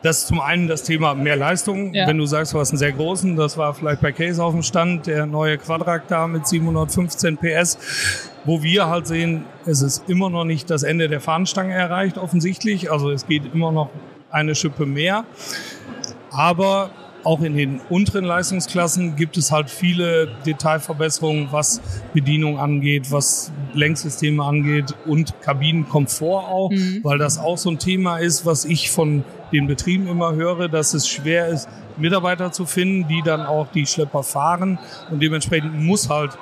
Das 0.02 0.18
ist 0.18 0.26
zum 0.28 0.40
einen 0.40 0.66
das 0.66 0.82
Thema 0.82 1.14
mehr 1.14 1.36
Leistung. 1.36 1.94
Ja. 1.94 2.06
Wenn 2.06 2.18
du 2.18 2.26
sagst, 2.26 2.52
du 2.52 2.58
hast 2.58 2.70
einen 2.70 2.78
sehr 2.78 2.92
großen, 2.92 3.36
das 3.36 3.56
war 3.56 3.72
vielleicht 3.74 4.00
bei 4.00 4.12
Case 4.12 4.42
auf 4.42 4.52
dem 4.52 4.62
Stand, 4.62 5.06
der 5.06 5.26
neue 5.26 5.58
Quadrak 5.58 6.08
da 6.08 6.26
mit 6.26 6.46
715 6.46 7.36
PS, 7.38 7.78
wo 8.44 8.62
wir 8.62 8.88
halt 8.88 9.06
sehen, 9.06 9.44
es 9.64 9.82
ist 9.82 10.08
immer 10.08 10.28
noch 10.28 10.44
nicht 10.44 10.70
das 10.70 10.82
Ende 10.82 11.08
der 11.08 11.20
Fahnenstange 11.20 11.72
erreicht, 11.72 12.18
offensichtlich. 12.18 12.90
Also 12.90 13.10
es 13.10 13.26
geht 13.26 13.54
immer 13.54 13.70
noch 13.70 13.90
eine 14.30 14.54
Schippe 14.54 14.86
mehr. 14.86 15.24
Aber 16.30 16.90
auch 17.24 17.40
in 17.42 17.56
den 17.56 17.80
unteren 17.88 18.24
Leistungsklassen 18.24 19.14
gibt 19.16 19.36
es 19.36 19.52
halt 19.52 19.70
viele 19.70 20.34
Detailverbesserungen, 20.44 21.48
was 21.52 21.80
Bedienung 22.12 22.58
angeht, 22.58 23.12
was 23.12 23.52
Lenksysteme 23.74 24.42
angeht 24.42 24.94
und 25.06 25.40
Kabinenkomfort 25.40 26.48
auch, 26.48 26.70
mhm. 26.70 27.00
weil 27.02 27.18
das 27.18 27.38
auch 27.38 27.58
so 27.58 27.70
ein 27.70 27.78
Thema 27.78 28.18
ist, 28.18 28.44
was 28.44 28.64
ich 28.64 28.90
von 28.90 29.24
den 29.52 29.66
Betrieben 29.66 30.06
immer 30.08 30.34
höre, 30.34 30.68
dass 30.68 30.94
es 30.94 31.08
schwer 31.08 31.48
ist, 31.48 31.68
Mitarbeiter 31.96 32.52
zu 32.52 32.64
finden, 32.66 33.06
die 33.08 33.22
dann 33.22 33.42
auch 33.42 33.68
die 33.68 33.86
Schlepper 33.86 34.22
fahren 34.22 34.78
und 35.10 35.22
dementsprechend 35.22 35.78
muss 35.80 36.08
halt 36.08 36.38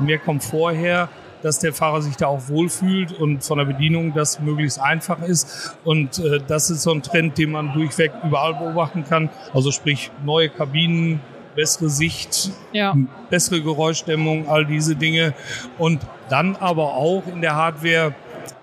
mehr 0.00 0.18
Komfort 0.18 0.72
her 0.72 1.08
dass 1.44 1.58
der 1.58 1.74
Fahrer 1.74 2.00
sich 2.00 2.16
da 2.16 2.28
auch 2.28 2.48
wohlfühlt 2.48 3.12
und 3.12 3.44
von 3.44 3.58
der 3.58 3.66
Bedienung 3.66 4.14
das 4.14 4.40
möglichst 4.40 4.80
einfach 4.80 5.20
ist. 5.20 5.76
Und 5.84 6.18
äh, 6.18 6.40
das 6.48 6.70
ist 6.70 6.82
so 6.82 6.90
ein 6.90 7.02
Trend, 7.02 7.36
den 7.36 7.52
man 7.52 7.74
durchweg 7.74 8.12
überall 8.24 8.54
beobachten 8.54 9.04
kann. 9.04 9.28
Also 9.52 9.70
sprich 9.70 10.10
neue 10.24 10.48
Kabinen, 10.48 11.20
bessere 11.54 11.90
Sicht, 11.90 12.50
ja. 12.72 12.96
bessere 13.28 13.60
Geräuschdämmung, 13.60 14.48
all 14.48 14.64
diese 14.64 14.96
Dinge. 14.96 15.34
Und 15.76 16.00
dann 16.30 16.56
aber 16.56 16.94
auch 16.94 17.24
in 17.26 17.42
der 17.42 17.54
Hardware 17.54 18.14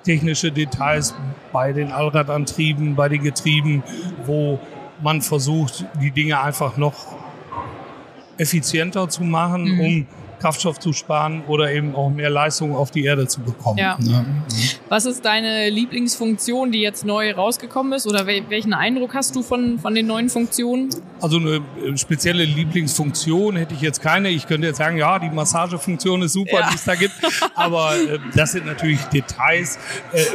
technische 0.03 0.51
Details 0.51 1.13
bei 1.51 1.73
den 1.73 1.91
Allradantrieben, 1.91 2.95
bei 2.95 3.09
den 3.09 3.23
Getrieben, 3.23 3.83
wo 4.25 4.59
man 5.01 5.21
versucht, 5.21 5.85
die 6.01 6.11
Dinge 6.11 6.39
einfach 6.41 6.77
noch 6.77 6.93
effizienter 8.37 9.09
zu 9.09 9.23
machen, 9.23 9.75
mhm. 9.75 9.79
um 9.79 10.07
Kraftstoff 10.41 10.79
zu 10.79 10.91
sparen 10.91 11.43
oder 11.47 11.71
eben 11.71 11.95
auch 11.95 12.09
mehr 12.09 12.29
Leistung 12.29 12.75
auf 12.75 12.91
die 12.91 13.05
Erde 13.05 13.27
zu 13.27 13.41
bekommen. 13.41 13.77
Ja. 13.77 13.97
ja. 14.01 14.25
Was 14.89 15.05
ist 15.05 15.23
deine 15.23 15.69
Lieblingsfunktion, 15.69 16.71
die 16.71 16.81
jetzt 16.81 17.05
neu 17.05 17.31
rausgekommen 17.31 17.93
ist 17.93 18.07
oder 18.07 18.25
welchen 18.25 18.73
Eindruck 18.73 19.13
hast 19.13 19.35
du 19.35 19.43
von, 19.43 19.79
von 19.79 19.93
den 19.93 20.07
neuen 20.07 20.29
Funktionen? 20.29 20.89
Also 21.21 21.37
eine 21.37 21.61
äh, 21.85 21.97
spezielle 21.97 22.43
Lieblingsfunktion 22.43 23.55
hätte 23.55 23.75
ich 23.75 23.81
jetzt 23.81 24.01
keine. 24.01 24.29
Ich 24.29 24.47
könnte 24.47 24.67
jetzt 24.67 24.77
sagen, 24.77 24.97
ja, 24.97 25.19
die 25.19 25.29
Massagefunktion 25.29 26.23
ist 26.23 26.33
super, 26.33 26.61
ja. 26.61 26.69
die 26.69 26.75
es 26.75 26.83
da 26.83 26.95
gibt, 26.95 27.13
aber 27.55 27.95
äh, 27.95 28.19
das 28.35 28.53
sind 28.53 28.65
natürlich 28.65 28.99
Details. 29.05 29.77
Äh, 30.11 30.25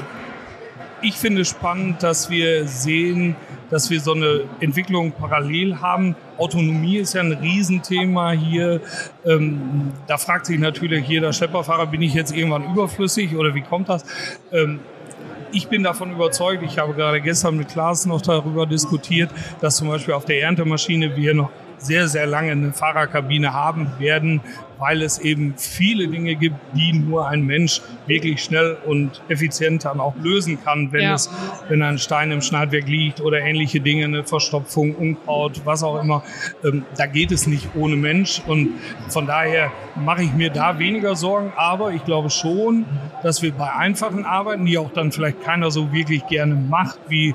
ich 1.03 1.15
finde 1.15 1.45
spannend, 1.45 2.03
dass 2.03 2.31
wir 2.31 2.67
sehen, 2.67 3.37
dass 3.71 3.91
wir 3.91 4.00
so 4.00 4.12
eine 4.12 4.45
Entwicklung 4.61 5.12
parallel 5.12 5.81
haben. 5.81 6.17
Autonomie 6.38 6.99
ist 6.99 7.15
ja 7.15 7.21
ein 7.21 7.33
Riesenthema 7.33 8.33
hier. 8.33 8.81
Ähm, 9.25 9.93
da 10.07 10.19
fragt 10.19 10.47
sich 10.47 10.59
natürlich 10.59 11.07
jeder 11.07 11.33
Schlepperfahrer, 11.33 11.87
bin 11.87 12.03
ich 12.03 12.15
jetzt 12.15 12.35
irgendwann 12.35 12.65
überflüssig 12.65 13.37
oder 13.37 13.55
wie 13.55 13.62
kommt 13.62 13.88
das? 13.88 14.05
Ähm, 14.53 14.81
ich 15.53 15.69
bin 15.69 15.83
davon 15.83 16.12
überzeugt, 16.12 16.62
ich 16.62 16.79
habe 16.79 16.95
gerade 16.95 17.21
gestern 17.21 17.57
mit 17.57 17.69
Klaas 17.69 18.05
noch 18.07 18.21
darüber 18.21 18.67
diskutiert, 18.67 19.31
dass 19.61 19.76
zum 19.76 19.88
Beispiel 19.88 20.15
auf 20.15 20.25
der 20.25 20.43
Erntemaschine 20.43 21.17
wir 21.17 21.35
noch 21.35 21.50
sehr, 21.78 22.09
sehr 22.09 22.26
lange 22.26 22.52
eine 22.52 22.73
Fahrerkabine 22.73 23.52
haben 23.52 23.92
werden, 23.99 24.40
weil 24.78 25.02
es 25.02 25.18
eben 25.18 25.54
viele 25.56 26.09
Dinge 26.09 26.35
gibt, 26.35 26.56
die 26.75 26.92
nur 26.92 27.28
ein 27.28 27.45
Mensch 27.47 27.80
wirklich 28.06 28.42
schnell 28.42 28.76
und 28.85 29.23
effizient 29.28 29.85
dann 29.85 30.00
auch 30.00 30.14
lösen 30.16 30.62
kann, 30.62 30.92
wenn 30.92 31.02
ja. 31.02 31.14
es, 31.14 31.30
wenn 31.68 31.83
ein 31.83 31.99
Stein 31.99 32.30
im 32.30 32.42
Schneidwerk 32.42 32.87
liegt 32.87 33.21
oder 33.21 33.40
ähnliche 33.40 33.80
Dinge, 33.80 34.04
eine 34.04 34.25
Verstopfung, 34.25 34.95
Unkraut, 34.95 35.62
was 35.64 35.83
auch 35.83 36.00
immer. 36.02 36.23
Ähm, 36.64 36.85
da 36.97 37.06
geht 37.06 37.33
es 37.33 37.47
nicht 37.47 37.68
ohne 37.75 37.97
Mensch 37.97 38.42
und 38.47 38.71
von 39.09 39.26
daher 39.26 39.73
mache 39.95 40.23
ich 40.23 40.33
mir 40.33 40.50
da 40.50 40.78
weniger 40.78 41.16
Sorgen, 41.16 41.52
aber 41.56 41.92
ich 41.92 42.04
glaube 42.04 42.30
schon, 42.30 42.85
dass 43.23 43.42
wir 43.42 43.52
bei 43.52 43.73
einfachen 43.73 44.25
Arbeiten, 44.25 44.66
die 44.66 44.78
auch 44.78 44.92
dann 44.92 45.12
vielleicht 45.12 45.42
keiner 45.42 45.71
so 45.71 45.92
wirklich 45.92 46.26
gerne 46.26 46.54
macht, 46.54 46.99
wie 47.09 47.35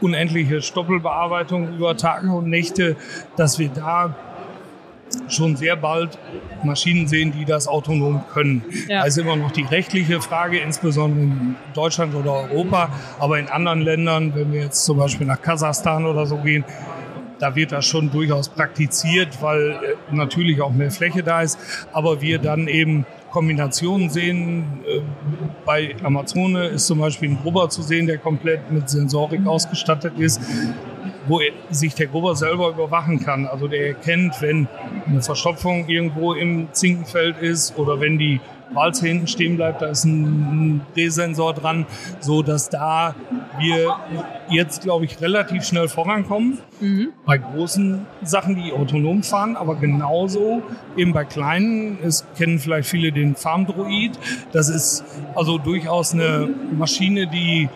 unendliche 0.00 0.62
Stoppelbearbeitung 0.62 1.76
über 1.76 1.96
Tage 1.96 2.30
und 2.30 2.48
Nächte, 2.48 2.96
dass 3.36 3.58
wir 3.58 3.68
da 3.68 4.14
schon 5.28 5.56
sehr 5.56 5.76
bald 5.76 6.18
Maschinen 6.62 7.08
sehen, 7.08 7.32
die 7.32 7.44
das 7.44 7.68
autonom 7.68 8.24
können. 8.32 8.64
Ja. 8.88 9.00
Da 9.00 9.06
ist 9.06 9.18
immer 9.18 9.36
noch 9.36 9.50
die 9.50 9.62
rechtliche 9.62 10.20
Frage, 10.20 10.58
insbesondere 10.58 11.24
in 11.24 11.56
Deutschland 11.74 12.14
oder 12.14 12.50
Europa, 12.50 12.90
aber 13.18 13.38
in 13.38 13.48
anderen 13.48 13.80
Ländern, 13.80 14.34
wenn 14.34 14.52
wir 14.52 14.62
jetzt 14.62 14.84
zum 14.84 14.98
Beispiel 14.98 15.26
nach 15.26 15.40
Kasachstan 15.40 16.04
oder 16.04 16.26
so 16.26 16.36
gehen, 16.38 16.64
da 17.38 17.54
wird 17.54 17.72
das 17.72 17.86
schon 17.86 18.10
durchaus 18.10 18.48
praktiziert, 18.48 19.40
weil 19.40 19.70
äh, 19.70 20.14
natürlich 20.14 20.60
auch 20.60 20.72
mehr 20.72 20.90
Fläche 20.90 21.22
da 21.22 21.42
ist, 21.42 21.58
aber 21.92 22.20
wir 22.20 22.38
dann 22.38 22.66
eben 22.66 23.06
Kombinationen 23.30 24.10
sehen. 24.10 24.80
Äh, 24.86 25.00
bei 25.64 25.94
Amazone 26.02 26.68
ist 26.68 26.86
zum 26.86 26.98
Beispiel 26.98 27.30
ein 27.30 27.38
Grubber 27.42 27.68
zu 27.68 27.82
sehen, 27.82 28.06
der 28.06 28.18
komplett 28.18 28.70
mit 28.70 28.88
Sensorik 28.88 29.46
ausgestattet 29.46 30.14
ist, 30.18 30.40
wo 31.26 31.40
sich 31.70 31.94
der 31.94 32.06
Grubber 32.06 32.34
selber 32.34 32.70
überwachen 32.70 33.20
kann. 33.20 33.46
Also 33.46 33.68
der 33.68 33.88
erkennt, 33.88 34.40
wenn 34.40 34.68
eine 35.06 35.22
Verstopfung 35.22 35.88
irgendwo 35.88 36.32
im 36.32 36.68
Zinkenfeld 36.72 37.38
ist 37.38 37.78
oder 37.78 38.00
wenn 38.00 38.18
die 38.18 38.40
Walze 38.72 39.06
hinten 39.06 39.26
stehen 39.26 39.56
bleibt, 39.56 39.82
da 39.82 39.86
ist 39.86 40.04
ein 40.04 40.82
Drehsensor 40.94 41.54
dran, 41.54 41.86
so 42.20 42.42
dass 42.42 42.68
da 42.68 43.14
wir 43.58 43.96
jetzt, 44.50 44.82
glaube 44.82 45.04
ich, 45.04 45.20
relativ 45.20 45.64
schnell 45.64 45.88
vorankommen. 45.88 46.58
Mhm. 46.80 47.08
Bei 47.24 47.38
großen 47.38 48.06
Sachen, 48.22 48.56
die 48.56 48.72
autonom 48.72 49.22
fahren, 49.22 49.56
aber 49.56 49.76
genauso 49.76 50.62
eben 50.96 51.12
bei 51.12 51.24
kleinen, 51.24 51.98
es 52.02 52.24
kennen 52.36 52.58
vielleicht 52.58 52.88
viele 52.88 53.12
den 53.12 53.34
Farmdroid. 53.34 54.18
Das 54.52 54.68
ist 54.68 55.04
also 55.34 55.58
durchaus 55.58 56.14
eine 56.14 56.48
Maschine, 56.76 57.26
die 57.26 57.68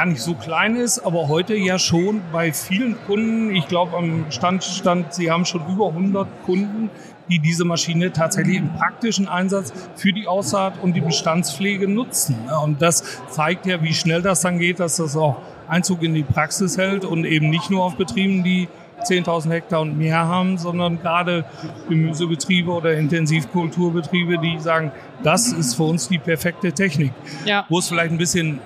gar 0.00 0.06
nicht 0.06 0.22
so 0.22 0.32
klein 0.32 0.76
ist, 0.76 1.00
aber 1.00 1.28
heute 1.28 1.54
ja 1.54 1.78
schon 1.78 2.22
bei 2.32 2.54
vielen 2.54 2.96
Kunden, 3.04 3.54
ich 3.54 3.68
glaube 3.68 3.98
am 3.98 4.24
Stand 4.30 4.64
stand, 4.64 5.12
sie 5.12 5.30
haben 5.30 5.44
schon 5.44 5.60
über 5.68 5.88
100 5.88 6.26
Kunden, 6.46 6.88
die 7.28 7.38
diese 7.38 7.66
Maschine 7.66 8.10
tatsächlich 8.10 8.56
im 8.56 8.72
praktischen 8.72 9.28
Einsatz 9.28 9.74
für 9.96 10.14
die 10.14 10.26
Aussaat 10.26 10.82
und 10.82 10.94
die 10.94 11.02
Bestandspflege 11.02 11.86
nutzen. 11.86 12.34
Und 12.64 12.80
das 12.80 13.20
zeigt 13.28 13.66
ja, 13.66 13.82
wie 13.82 13.92
schnell 13.92 14.22
das 14.22 14.40
dann 14.40 14.58
geht, 14.58 14.80
dass 14.80 14.96
das 14.96 15.18
auch 15.18 15.36
Einzug 15.68 16.02
in 16.02 16.14
die 16.14 16.22
Praxis 16.22 16.78
hält 16.78 17.04
und 17.04 17.26
eben 17.26 17.50
nicht 17.50 17.68
nur 17.70 17.84
auf 17.84 17.96
Betrieben, 17.96 18.42
die 18.42 18.68
10.000 19.04 19.50
Hektar 19.50 19.80
und 19.80 19.98
mehr 19.98 20.18
haben, 20.18 20.58
sondern 20.58 21.00
gerade 21.00 21.44
Gemüsebetriebe 21.88 22.70
oder 22.70 22.94
Intensivkulturbetriebe, 22.94 24.38
die 24.38 24.58
sagen, 24.60 24.92
das 25.22 25.52
ist 25.52 25.74
für 25.74 25.84
uns 25.84 26.08
die 26.08 26.18
perfekte 26.18 26.72
Technik. 26.72 27.12
Ja. 27.44 27.66
Wo 27.68 27.78
es 27.78 27.88
vielleicht 27.88 28.12
ein 28.12 28.18
bisschen 28.18 28.60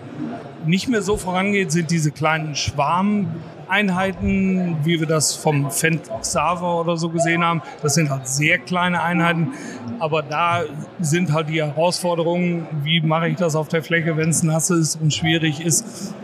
nicht 0.67 0.88
mehr 0.88 1.03
so 1.03 1.17
vorangeht, 1.17 1.73
sind 1.73 1.91
diese 1.91 2.11
kleinen 2.11 2.55
Schwarm 2.55 3.29
Einheiten, 3.69 4.76
wie 4.85 5.00
wir 5.00 5.07
das 5.07 5.35
vom 5.35 5.71
Fendt 5.71 6.11
Xaver 6.21 6.81
oder 6.81 6.97
so 6.97 7.09
gesehen 7.09 7.43
haben. 7.43 7.62
Das 7.83 7.95
sind 7.95 8.11
halt 8.11 8.29
sehr 8.29 8.59
kleine 8.59 9.03
Einheiten, 9.03 9.53
aber 9.99 10.23
da 10.23 10.62
sind 11.00 11.33
halt 11.33 11.49
die 11.49 11.62
Herausforderungen, 11.62 12.67
wie 12.83 13.00
mache 13.00 13.29
ich 13.29 13.37
das 13.37 13.57
auf 13.57 13.69
der 13.69 13.83
Fläche, 13.83 14.17
wenn 14.17 14.31
es 14.31 14.43
nass 14.43 14.71
ist 14.71 15.00
und 15.00 15.12
schwierig 15.12 15.64
ist. 15.64 16.14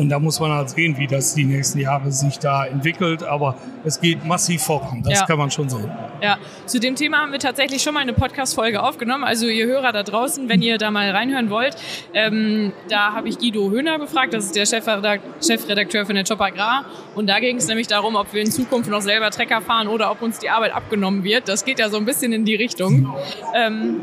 Und 0.00 0.08
da 0.08 0.18
muss 0.18 0.40
man 0.40 0.50
halt 0.50 0.70
sehen, 0.70 0.96
wie 0.96 1.06
das 1.06 1.34
die 1.34 1.44
nächsten 1.44 1.78
Jahre 1.78 2.10
sich 2.10 2.38
da 2.38 2.64
entwickelt. 2.64 3.22
Aber 3.22 3.56
es 3.84 4.00
geht 4.00 4.24
massiv 4.24 4.62
voran, 4.62 5.02
das 5.02 5.20
ja. 5.20 5.26
kann 5.26 5.36
man 5.36 5.50
schon 5.50 5.68
sagen. 5.68 5.92
Ja, 6.22 6.38
zu 6.64 6.80
dem 6.80 6.96
Thema 6.96 7.18
haben 7.18 7.32
wir 7.32 7.38
tatsächlich 7.38 7.82
schon 7.82 7.92
mal 7.92 8.00
eine 8.00 8.14
Podcast-Folge 8.14 8.82
aufgenommen. 8.82 9.24
Also 9.24 9.46
ihr 9.46 9.66
Hörer 9.66 9.92
da 9.92 10.02
draußen, 10.02 10.48
wenn 10.48 10.62
ihr 10.62 10.78
da 10.78 10.90
mal 10.90 11.10
reinhören 11.10 11.50
wollt, 11.50 11.76
ähm, 12.14 12.72
da 12.88 13.12
habe 13.12 13.28
ich 13.28 13.38
Guido 13.38 13.68
Höhner 13.68 13.98
befragt, 13.98 14.32
das 14.32 14.46
ist 14.46 14.56
der 14.56 14.64
Chefredakteur 14.64 16.06
von 16.06 16.14
der 16.14 16.24
Job 16.24 16.40
Agrar. 16.40 16.86
Und 17.14 17.26
da 17.26 17.38
ging 17.38 17.58
es 17.58 17.68
nämlich 17.68 17.86
darum, 17.86 18.16
ob 18.16 18.32
wir 18.32 18.40
in 18.40 18.50
Zukunft 18.50 18.88
noch 18.88 19.02
selber 19.02 19.30
Trecker 19.30 19.60
fahren 19.60 19.86
oder 19.86 20.10
ob 20.10 20.22
uns 20.22 20.38
die 20.38 20.48
Arbeit 20.48 20.74
abgenommen 20.74 21.24
wird. 21.24 21.46
Das 21.46 21.66
geht 21.66 21.78
ja 21.78 21.90
so 21.90 21.98
ein 21.98 22.06
bisschen 22.06 22.32
in 22.32 22.46
die 22.46 22.54
Richtung. 22.54 23.14
Ähm, 23.54 24.00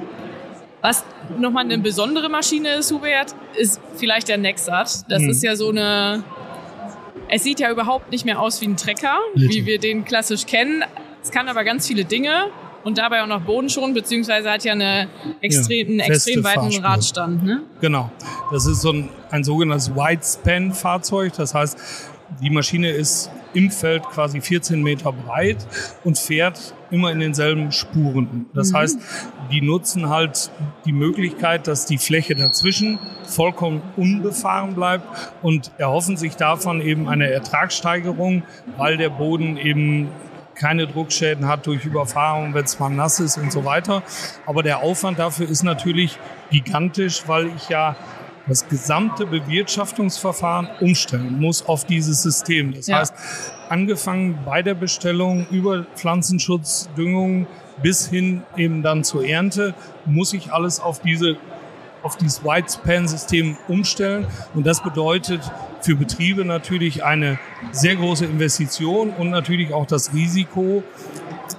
was 0.82 1.04
nochmal 1.38 1.66
eine 1.66 1.78
besondere 1.80 2.30
Maschine 2.30 2.76
ist, 2.76 2.92
Hubert, 2.92 3.36
ist 3.56 3.82
vielleicht 3.96 4.28
der 4.28 4.38
Nexat. 4.38 5.10
Das 5.10 5.22
hm. 5.22 5.30
ist 5.30 5.44
ja 5.44 5.56
so 5.56 5.70
eine. 5.70 6.24
Es 7.30 7.44
sieht 7.44 7.60
ja 7.60 7.70
überhaupt 7.70 8.12
nicht 8.12 8.24
mehr 8.24 8.40
aus 8.40 8.62
wie 8.62 8.68
ein 8.68 8.78
Trecker, 8.78 9.18
Bitte. 9.36 9.50
wie 9.50 9.66
wir 9.66 9.80
den 9.80 10.06
klassisch 10.06 10.46
kennen. 10.46 10.84
Es 11.22 11.32
kann 11.32 11.50
aber 11.50 11.66
ganz 11.66 11.86
viele 11.86 12.06
Dinge 12.06 12.46
und 12.86 12.98
dabei 12.98 13.22
auch 13.22 13.28
noch 13.28 13.42
Boden 13.42 13.70
schon, 13.70 13.94
beziehungsweise 13.94 14.50
hat 14.50 14.64
ja 14.64 14.72
eine 14.72 15.10
extrem, 15.42 15.98
ja, 15.98 16.06
einen 16.06 16.14
extrem 16.14 16.42
weiten 16.42 16.62
Fahrspur. 16.62 16.84
Radstand. 16.86 17.44
Ne? 17.44 17.64
Genau. 17.82 18.10
Das 18.50 18.66
ist 18.66 18.82
so 18.82 18.94
ein, 18.94 19.10
ein 19.30 19.44
sogenanntes 19.44 19.94
Widespan-Fahrzeug. 19.94 21.34
Das 21.36 21.54
heißt, 21.54 21.78
die 22.42 22.50
Maschine 22.50 22.92
ist 22.92 23.32
im 23.54 23.72
Feld 23.72 24.04
quasi 24.04 24.42
14 24.42 24.82
Meter 24.82 25.12
breit 25.12 25.66
und 26.04 26.18
fährt 26.18 26.74
immer 26.92 27.12
in 27.12 27.20
denselben 27.20 27.72
Spuren. 27.72 28.46
Das 28.54 28.72
mhm. 28.72 28.78
heißt, 28.78 29.00
die 29.52 29.62
nutzen 29.62 30.10
halt 30.10 30.52
die 30.86 30.92
Möglichkeit, 30.92 31.68
dass 31.68 31.86
die 31.86 31.98
Fläche 31.98 32.36
dazwischen 32.36 33.00
vollkommen 33.26 33.82
unbefahren 33.96 34.76
bleibt 34.76 35.06
und 35.42 35.72
erhoffen 35.78 36.18
sich 36.18 36.36
davon 36.36 36.82
eben 36.82 37.10
eine 37.10 37.30
Ertragssteigerung, 37.30 38.44
weil 38.78 38.98
der 38.98 39.10
Boden 39.10 39.58
eben 39.58 40.10
keine 40.58 40.88
Druckschäden 40.88 41.48
hat 41.48 41.68
durch 41.68 41.86
Überfahrung, 41.86 42.54
wenn 42.54 42.66
es 42.66 42.80
mal 42.80 42.90
nass 42.90 43.20
ist 43.20 43.38
und 43.38 43.52
so 43.52 43.64
weiter. 43.64 44.02
Aber 44.46 44.64
der 44.64 44.82
Aufwand 44.82 45.20
dafür 45.20 45.48
ist 45.48 45.64
natürlich 45.64 46.18
gigantisch, 46.50 47.24
weil 47.28 47.48
ich 47.56 47.70
ja 47.70 47.96
das 48.48 48.68
gesamte 48.68 49.26
Bewirtschaftungsverfahren 49.26 50.70
umstellen 50.80 51.40
muss 51.40 51.66
auf 51.66 51.86
dieses 51.86 52.22
System. 52.24 52.74
Das 52.74 52.88
Ja. 52.88 53.00
heißt, 53.00 53.14
angefangen 53.70 54.40
bei 54.46 54.62
der 54.62 54.74
Bestellung 54.74 55.46
über 55.52 55.86
Pflanzenschutz, 55.96 56.90
Düngung 56.98 57.48
bis 57.84 58.08
hin 58.08 58.44
eben 58.56 58.82
dann 58.84 59.04
zur 59.04 59.26
Ernte, 59.26 59.76
muss 60.06 60.34
ich 60.34 60.52
alles 60.52 60.80
auf 60.80 61.02
diese 61.02 61.38
auf 62.04 62.16
dieses 62.16 62.44
White-Span-System 62.44 63.58
umstellen. 63.68 64.28
Und 64.54 64.66
das 64.66 64.82
bedeutet 64.82 65.42
für 65.82 65.96
Betriebe 65.96 66.46
natürlich 66.46 67.04
eine 67.04 67.38
sehr 67.72 67.96
große 67.96 68.24
Investition 68.26 69.10
und 69.10 69.30
natürlich 69.32 69.74
auch 69.74 69.86
das 69.86 70.14
Risiko, 70.14 70.84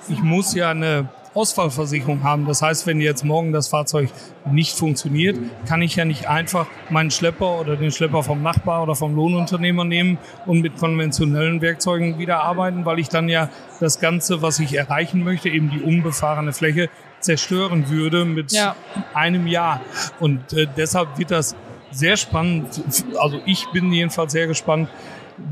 ich 0.09 0.23
muss 0.23 0.55
ja 0.55 0.71
eine 0.71 1.09
Ausfallversicherung 1.35 2.23
haben. 2.23 2.47
Das 2.47 2.63
heißt, 2.63 2.87
wenn 2.87 3.01
jetzt 3.01 3.25
morgen 3.25 3.53
das 3.53 3.69
Fahrzeug 3.69 4.11
nicht 4.51 4.77
funktioniert, 4.77 5.39
kann 5.67 5.83
ich 5.83 5.97
ja 5.97 6.05
nicht 6.05 6.29
einfach 6.29 6.67
meinen 6.91 7.11
Schlepper 7.11 7.61
oder 7.61 7.77
den 7.77 7.91
Schlepper 7.91 8.23
vom 8.23 8.43
Nachbar 8.43 8.83
oder 8.83 8.95
vom 8.95 9.15
Lohnunternehmer 9.15 9.85
nehmen 9.85 10.19
und 10.47 10.61
mit 10.61 10.77
konventionellen 10.79 11.61
Werkzeugen 11.61 12.19
wieder 12.19 12.43
arbeiten, 12.43 12.85
weil 12.85 12.99
ich 12.99 13.09
dann 13.09 13.29
ja 13.29 13.49
das 13.81 14.01
Ganze, 14.01 14.43
was 14.43 14.59
ich 14.59 14.75
erreichen 14.75 15.23
möchte, 15.23 15.49
eben 15.49 15.71
die 15.71 15.81
unbefahrene 15.81 16.53
Fläche, 16.53 16.89
zerstören 17.21 17.89
würde 17.91 18.25
mit 18.25 18.53
Ja. 18.53 18.77
einem 19.13 19.47
Jahr. 19.49 19.81
Und 20.21 20.53
äh, 20.53 20.67
deshalb 20.77 21.19
wird 21.19 21.33
das 21.33 21.57
sehr 21.91 22.17
spannend. 22.17 22.83
Also 23.19 23.41
ich 23.45 23.67
bin 23.73 23.93
jedenfalls 23.93 24.33
sehr 24.33 24.47
gespannt, 24.47 24.89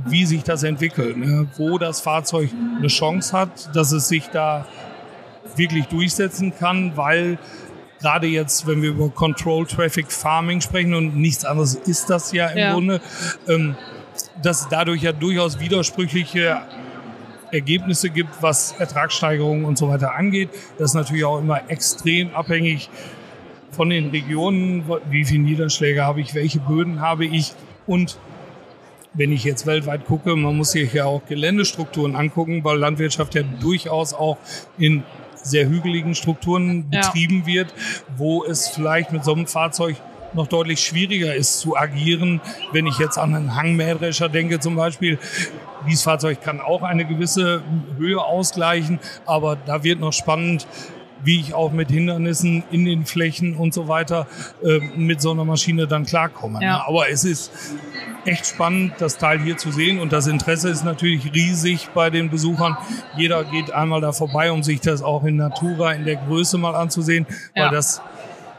wie 0.05 0.27
sich 0.27 0.43
das 0.43 0.63
entwickelt, 0.63 1.17
ne? 1.17 1.47
wo 1.57 1.79
das 1.79 2.01
Fahrzeug 2.01 2.51
eine 2.79 2.89
Chance 2.89 3.37
hat, 3.37 3.75
dass 3.75 3.93
es 3.93 4.09
sich 4.09 4.29
da 4.29 4.67
wirklich 5.59 5.87
durchsetzen 5.87 6.53
kann, 6.57 6.97
weil 6.97 7.39
gerade 8.01 8.27
jetzt, 8.27 8.67
wenn 8.67 8.83
wir 8.83 8.91
über 8.91 9.09
Control 9.09 9.67
Traffic 9.67 10.11
Farming 10.13 10.61
sprechen 10.61 10.95
und 10.95 11.17
nichts 11.17 11.45
anderes 11.45 11.75
ist 11.75 12.11
das 12.11 12.33
ja 12.33 12.49
im 12.49 12.59
Ja. 12.59 12.73
Grunde, 12.73 13.01
ähm, 13.49 13.77
dass 14.43 14.63
es 14.63 14.69
dadurch 14.69 15.03
ja 15.03 15.13
durchaus 15.13 15.61
widersprüchliche 15.61 16.63
Ergebnisse 17.53 18.11
gibt, 18.11 18.43
was 18.43 18.73
Ertragssteigerungen 18.73 19.65
und 19.65 19.79
so 19.79 19.89
weiter 19.89 20.15
angeht. 20.15 20.51
Das 20.79 20.91
ist 20.91 20.95
natürlich 20.95 21.25
auch 21.25 21.39
immer 21.39 21.71
extrem 21.71 22.35
abhängig 22.35 22.91
von 23.71 23.91
den 23.91 24.11
Regionen, 24.11 24.85
wie 25.11 25.25
viele 25.25 25.43
Niederschläge 25.43 26.05
habe 26.05 26.21
ich, 26.21 26.35
welche 26.35 26.61
Böden 26.61 27.01
habe 27.01 27.27
ich 27.27 27.53
und 27.87 28.19
wenn 29.19 29.33
ich 29.33 29.45
jetzt 29.45 29.67
weltweit 29.67 30.07
gucke, 30.07 30.37
man 30.37 30.57
muss 30.57 30.73
sich 30.73 30.93
ja 30.93 31.07
auch 31.07 31.25
Geländestrukturen 31.27 32.17
angucken, 32.17 32.65
weil 32.65 32.79
Landwirtschaft 32.79 33.35
ja 33.35 33.43
durchaus 33.43 34.13
auch 34.13 34.37
in 34.77 35.05
sehr 35.47 35.69
hügeligen 35.69 36.15
Strukturen 36.15 36.87
Ja. 36.91 37.01
betrieben 37.01 37.47
wird, 37.47 37.73
wo 38.17 38.45
es 38.45 38.69
vielleicht 38.69 39.13
mit 39.13 39.25
so 39.25 39.33
einem 39.33 39.47
Fahrzeug 39.47 39.97
noch 40.35 40.49
deutlich 40.49 40.81
schwieriger 40.81 41.35
ist 41.35 41.61
zu 41.61 41.77
agieren. 41.77 42.41
Wenn 42.73 42.87
ich 42.87 42.99
jetzt 42.99 43.17
an 43.17 43.35
einen 43.35 43.55
Hangmähdrescher 43.55 44.29
denke 44.29 44.61
zum 44.61 44.77
Beispiel, 44.77 45.19
dieses 45.89 46.03
Fahrzeug 46.03 46.43
kann 46.43 46.61
auch 46.61 46.83
eine 46.83 47.05
gewisse 47.07 47.63
Höhe 47.97 48.21
ausgleichen, 48.23 48.99
aber 49.25 49.57
da 49.57 49.83
wird 49.85 50.01
noch 50.01 50.13
spannend, 50.13 50.67
wie 51.25 51.41
ich 51.41 51.55
auch 51.55 51.73
mit 51.73 51.91
Hindernissen 51.91 52.63
in 52.71 52.85
den 52.85 53.07
Flächen 53.07 53.57
und 53.57 53.73
so 53.75 53.89
weiter 53.89 54.27
äh, 54.63 54.79
mit 54.97 55.21
so 55.21 55.31
einer 55.31 55.45
Maschine 55.45 55.87
dann 55.87 56.05
klarkomme. 56.05 56.61
Ja. 56.63 56.73
Ne? 56.79 56.87
Aber 56.87 57.09
es 57.11 57.25
ist 57.25 57.51
echt 58.25 58.47
spannend, 58.47 58.95
das 58.99 59.19
Teil 59.19 59.41
hier 59.41 59.57
zu 59.57 59.71
sehen 59.71 59.99
und 60.01 60.13
das 60.13 60.27
Interesse 60.27 60.69
ist 60.69 60.85
natürlich 60.85 61.33
riesig 61.33 61.89
bei 61.95 62.11
den 62.11 62.29
Besuchern. 62.31 62.77
Jeder 63.17 63.45
geht 63.45 63.71
einmal 63.73 64.01
da 64.01 64.13
vorbei, 64.13 64.51
um 64.53 64.63
sich 64.63 64.81
das 64.81 65.03
auch 65.03 65.25
in 65.25 65.37
Natura 65.37 65.93
in 65.93 66.05
der 66.05 66.17
Größe 66.17 66.59
mal 66.59 66.75
anzusehen, 66.75 67.27
Ja. 67.55 67.65
weil 67.67 67.71
das 67.73 68.03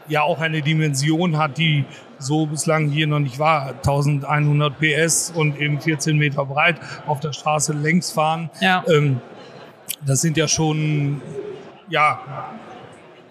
ja 0.08 0.22
auch 0.22 0.40
eine 0.40 0.62
Dimension 0.62 1.36
hat, 1.36 1.58
die 1.58 1.84
so 2.18 2.46
bislang 2.46 2.88
hier 2.88 3.06
noch 3.06 3.18
nicht 3.20 3.38
war. 3.38 3.74
1100 3.74 4.72
PS 4.80 5.30
und 5.34 5.60
eben 5.60 5.80
14 5.80 6.16
Meter 6.16 6.44
breit 6.46 6.76
auf 7.06 7.20
der 7.20 7.32
Straße 7.32 7.72
längs 7.74 8.10
fahren. 8.10 8.50
Ja. 8.60 8.82
Ähm, 8.90 9.20
das 10.04 10.20
sind 10.22 10.36
ja 10.36 10.48
schon, 10.48 11.20
ja, 11.90 12.20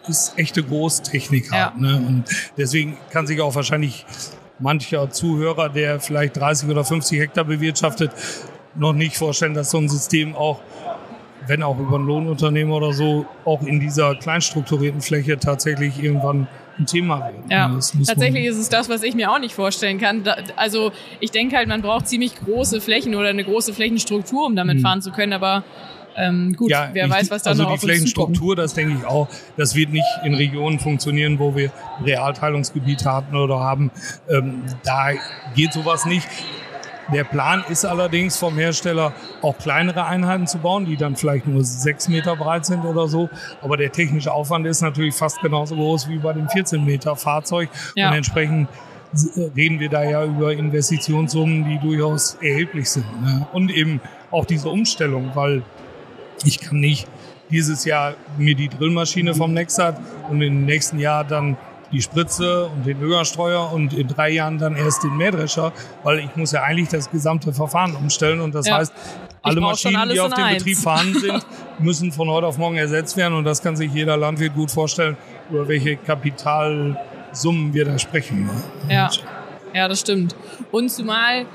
ist 0.07 0.37
echte 0.37 0.63
Großtechnik 0.63 1.51
Ja. 1.51 1.73
Ne? 1.77 1.97
Und 1.97 2.23
deswegen 2.57 2.97
kann 3.11 3.27
sich 3.27 3.41
auch 3.41 3.53
wahrscheinlich 3.55 4.05
mancher 4.59 5.09
Zuhörer, 5.11 5.69
der 5.69 5.99
vielleicht 5.99 6.37
30 6.37 6.69
oder 6.69 6.83
50 6.83 7.19
Hektar 7.19 7.43
bewirtschaftet, 7.43 8.11
noch 8.75 8.93
nicht 8.93 9.17
vorstellen, 9.17 9.53
dass 9.53 9.71
so 9.71 9.77
ein 9.79 9.89
System 9.89 10.35
auch, 10.35 10.61
wenn 11.45 11.61
auch 11.63 11.77
über 11.79 11.95
einen 11.95 12.05
Lohnunternehmer 12.05 12.75
oder 12.75 12.93
so, 12.93 13.25
auch 13.45 13.61
in 13.63 13.79
dieser 13.79 14.15
kleinstrukturierten 14.15 15.01
Fläche 15.01 15.37
tatsächlich 15.37 16.01
irgendwann 16.01 16.47
ein 16.79 16.85
Thema 16.85 17.19
wird. 17.25 17.51
Ja, 17.51 17.67
muss 17.67 17.93
man- 17.93 18.03
tatsächlich 18.03 18.45
ist 18.45 18.57
es 18.57 18.69
das, 18.69 18.87
was 18.87 19.01
ich 19.03 19.15
mir 19.15 19.31
auch 19.31 19.39
nicht 19.39 19.55
vorstellen 19.55 19.99
kann. 19.99 20.23
Da, 20.23 20.37
also 20.55 20.91
ich 21.19 21.31
denke 21.31 21.57
halt, 21.57 21.67
man 21.67 21.81
braucht 21.81 22.07
ziemlich 22.07 22.35
große 22.35 22.81
Flächen 22.81 23.15
oder 23.15 23.29
eine 23.29 23.43
große 23.43 23.73
Flächenstruktur, 23.73 24.45
um 24.45 24.55
damit 24.55 24.81
fahren 24.81 25.01
zu 25.01 25.11
können. 25.11 25.33
Aber 25.33 25.63
ähm, 26.17 26.53
gut, 26.55 26.69
wer 26.71 27.05
ich- 27.05 27.11
weiß, 27.11 27.31
was 27.31 27.43
da 27.43 27.51
also 27.51 27.63
noch 27.63 27.69
die 27.69 27.73
auf 27.75 27.79
zukommt. 27.81 27.91
Flächenstruktur, 27.97 28.55
das 28.55 28.73
denke 28.73 28.95
ich 28.99 29.05
auch, 29.05 29.27
das 29.55 29.75
wird 29.75 29.91
nicht 29.91 30.05
in 30.23 30.33
Regionen 30.33 30.79
funktionieren, 30.79 31.39
wo 31.39 31.55
wir 31.55 31.71
Realteilungsgebiete 32.03 33.11
hatten 33.11 33.35
oder 33.35 33.59
haben. 33.59 33.91
Ähm, 34.29 34.63
da 34.83 35.09
geht 35.55 35.73
sowas 35.73 36.05
nicht. 36.05 36.27
Der 37.13 37.23
Plan 37.23 37.63
ist 37.69 37.85
allerdings 37.85 38.35
vom 38.35 38.57
Hersteller 38.57 39.13
auch 39.41 39.57
kleinere 39.57 40.05
Einheiten 40.05 40.45
zu 40.45 40.57
bauen, 40.57 40.85
die 40.85 40.97
dann 40.97 41.15
vielleicht 41.15 41.47
nur 41.47 41.63
sechs 41.63 42.09
Meter 42.09 42.35
breit 42.35 42.65
sind 42.65 42.83
oder 42.83 43.07
so. 43.07 43.29
Aber 43.61 43.77
der 43.77 43.93
technische 43.93 44.33
Aufwand 44.33 44.67
ist 44.67 44.81
natürlich 44.81 45.15
fast 45.15 45.39
genauso 45.41 45.75
groß 45.75 46.09
wie 46.09 46.17
bei 46.17 46.33
dem 46.33 46.49
14 46.49 46.83
Meter 46.83 47.15
Fahrzeug. 47.15 47.69
Ja. 47.95 48.09
Und 48.09 48.15
entsprechend 48.17 48.67
s- 49.13 49.39
reden 49.55 49.79
wir 49.79 49.87
da 49.87 50.03
ja 50.03 50.25
über 50.25 50.51
Investitionssummen, 50.51 51.63
die 51.69 51.79
durchaus 51.79 52.35
erheblich 52.41 52.89
sind. 52.89 53.05
Ne? 53.21 53.47
Und 53.53 53.71
eben 53.71 54.01
auch 54.31 54.43
diese 54.43 54.67
Umstellung, 54.67 55.31
weil 55.33 55.61
ich 56.43 56.59
kann 56.59 56.79
nicht 56.79 57.07
dieses 57.49 57.85
Jahr 57.85 58.15
mir 58.37 58.55
die 58.55 58.67
Drillmaschine 58.67 59.33
vom 59.33 59.53
Nexat 59.53 59.99
und 60.29 60.41
im 60.41 60.65
nächsten 60.65 60.99
Jahr 60.99 61.23
dann 61.23 61.55
die 61.93 62.01
Spritze 62.01 62.65
und 62.65 62.85
den 62.85 63.01
Ögerstreuer 63.01 63.71
und 63.71 63.93
in 63.93 64.09
drei 64.09 64.31
Jahren 64.31 64.57
dann 64.57 64.75
erst 64.75 65.03
den 65.03 65.15
Mähdrescher, 65.15 65.71
weil 66.03 66.19
ich 66.19 66.35
muss 66.35 66.51
ja 66.51 66.61
eigentlich 66.63 66.89
das 66.89 67.09
gesamte 67.09 67.53
Verfahren 67.53 67.95
umstellen 67.95 68.41
und 68.41 68.53
das 68.53 68.67
Ja. 68.67 68.77
heißt, 68.79 68.91
alle 69.41 69.61
Maschinen, 69.61 70.09
die 70.09 70.19
auf 70.19 70.33
dem 70.33 70.43
eins. 70.43 70.57
Betrieb 70.57 70.77
vorhanden 70.79 71.17
sind, 71.17 71.45
müssen 71.79 72.11
von 72.11 72.27
heute 72.29 72.47
auf 72.47 72.57
morgen 72.57 72.75
ersetzt 72.75 73.15
werden 73.15 73.35
und 73.35 73.45
das 73.45 73.61
kann 73.61 73.77
sich 73.77 73.93
jeder 73.93 74.17
Landwirt 74.17 74.53
gut 74.53 74.69
vorstellen, 74.69 75.15
über 75.49 75.65
welche 75.69 75.95
Kapitalsummen 75.95 77.73
wir 77.73 77.85
da 77.85 77.97
sprechen. 77.97 78.49
Ja, 78.89 79.09
ja, 79.73 79.87
das 79.87 80.01
stimmt. 80.01 80.35
Und 80.71 80.89
zumal, 80.89 81.45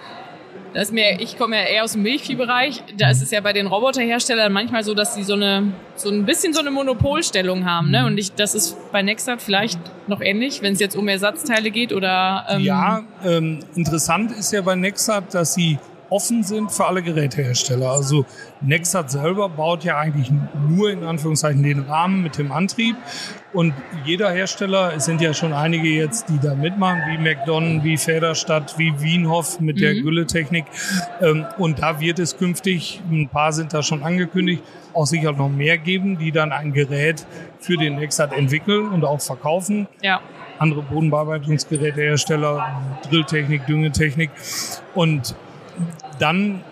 das 0.75 0.85
ist 0.85 0.93
mir, 0.93 1.21
ich 1.21 1.39
komme 1.39 1.57
ja 1.57 1.63
eher 1.63 1.85
aus 1.85 1.93
dem 1.93 2.03
Milchviehbereich, 2.03 2.83
da 2.97 3.11
ist 3.11 3.23
es 3.23 3.31
ja 3.31 3.41
bei 3.41 3.53
den 3.53 3.67
Roboterherstellern 3.67 4.53
manchmal 4.53 4.85
so, 4.85 4.95
dass 4.95 5.15
sie 5.15 5.23
so 5.23 5.35
eine 5.35 5.73
so 5.97 6.11
ein 6.11 6.25
bisschen 6.25 6.53
so 6.53 6.61
eine 6.61 6.71
Monopolstellung 6.71 7.65
haben, 7.65 7.91
ne? 7.91 8.07
Und 8.07 8.19
ich, 8.19 8.33
das 8.33 8.55
ist 8.55 8.77
bei 8.93 9.03
Nexat 9.03 9.43
vielleicht 9.43 9.79
noch 10.09 10.21
ähnlich, 10.21 10.63
wenn 10.63 10.73
es 10.73 10.81
jetzt 10.81 10.97
um 10.97 11.07
Ersatzteile 11.09 11.71
geht 11.71 11.93
oder 11.93 12.47
ähm, 12.49 12.63
Ja, 12.63 13.03
ähm, 13.25 13.61
interessant 13.75 14.33
ist 14.33 14.53
ja 14.53 14.63
bei 14.63 14.75
Nexat, 14.75 15.35
dass 15.35 15.55
sie 15.55 15.79
offen 16.13 16.43
sind 16.43 16.71
für 16.71 16.85
alle 16.85 17.03
Gerätehersteller. 17.03 17.91
Also 17.91 18.27
Nexat 18.61 19.11
selber 19.11 19.49
baut 19.49 19.83
ja 19.83 19.97
eigentlich 19.97 20.31
nur 20.69 20.91
in 20.91 21.05
Anführungszeichen 21.05 21.63
den 21.63 21.81
Rahmen 21.81 22.23
mit 22.23 22.37
dem 22.37 22.53
Antrieb. 22.53 22.97
Und 23.55 23.73
jeder 24.05 24.31
Hersteller, 24.31 24.93
es 24.95 25.07
sind 25.07 25.23
ja 25.23 25.33
schon 25.33 25.55
einige 25.55 25.89
jetzt, 25.89 26.29
die 26.29 26.39
da 26.39 26.55
mitmachen, 26.55 27.01
wie 27.09 27.19
McDonald, 27.19 27.85
wie 27.85 27.97
Federstadt, 27.97 28.79
wie 28.79 28.93
Wienhoff 29.01 29.59
mit 29.61 29.81
der 29.81 29.95
Gülletechnik. 29.95 30.67
Ähm, 31.21 31.47
und 31.57 31.81
da 31.81 31.99
wird 31.99 32.19
es 32.19 32.37
künftig, 32.37 33.01
ein 33.11 33.29
paar 33.29 33.53
sind 33.53 33.73
da 33.73 33.83
schon 33.83 34.03
angekündigt, 34.03 34.63
auch 34.93 35.07
sicher 35.07 35.33
noch 35.33 35.49
mehr 35.49 35.79
geben, 35.79 36.19
die 36.19 36.31
dann 36.31 36.53
ein 36.53 36.75
Gerät 36.75 37.27
für 37.59 37.79
den 37.79 37.97
Nexat 37.97 38.35
entwickeln 38.35 38.91
und 38.91 39.05
auch 39.05 39.21
verkaufen. 39.21 39.89
Ja, 40.03 40.21
andere 40.59 40.83
Bodenbearbeitungsgerätehersteller, 40.83 42.99
Drilltechnik, 43.09 43.67
Düngetechnik. 43.67 44.31
Und 44.95 45.35
dann 46.19 46.63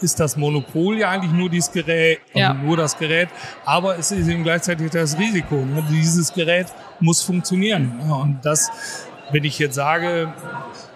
ist 0.00 0.18
das 0.18 0.36
Monopol 0.36 0.98
ja 0.98 1.10
eigentlich 1.10 1.32
nur 1.32 1.48
dieses 1.48 1.70
Gerät, 1.70 2.18
also 2.34 2.38
Ja. 2.38 2.54
nur 2.54 2.76
das 2.76 2.98
Gerät, 2.98 3.28
aber 3.64 3.98
es 3.98 4.10
ist 4.10 4.26
eben 4.28 4.42
gleichzeitig 4.42 4.90
das 4.90 5.16
Risiko. 5.18 5.56
Ne? 5.56 5.84
Dieses 5.90 6.32
Gerät 6.32 6.66
muss 6.98 7.22
funktionieren. 7.22 8.00
Ja, 8.08 8.14
und 8.16 8.38
das, 8.44 8.70
wenn 9.30 9.44
ich 9.44 9.58
jetzt 9.60 9.76
sage, 9.76 10.32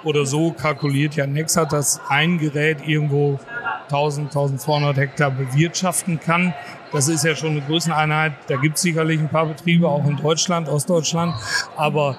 oder 0.02 0.26
so 0.26 0.52
kalkuliert 0.52 1.14
ja 1.16 1.26
Nexat, 1.26 1.72
dass 1.72 2.00
ein 2.08 2.38
Gerät 2.38 2.78
irgendwo 2.86 3.38
1000, 3.84 4.28
1200 4.28 4.96
Hektar 4.96 5.30
bewirtschaften 5.30 6.18
kann. 6.18 6.52
Das 6.92 7.08
ist 7.08 7.24
ja 7.24 7.34
schon 7.36 7.50
eine 7.52 7.60
Größeneinheit. 7.62 8.32
Da 8.48 8.56
gibt 8.56 8.76
es 8.76 8.82
sicherlich 8.82 9.20
ein 9.20 9.28
paar 9.28 9.46
Betriebe, 9.46 9.88
auch 9.88 10.04
in 10.04 10.16
Deutschland, 10.16 10.68
Ostdeutschland. 10.68 11.34
Aber 11.76 12.16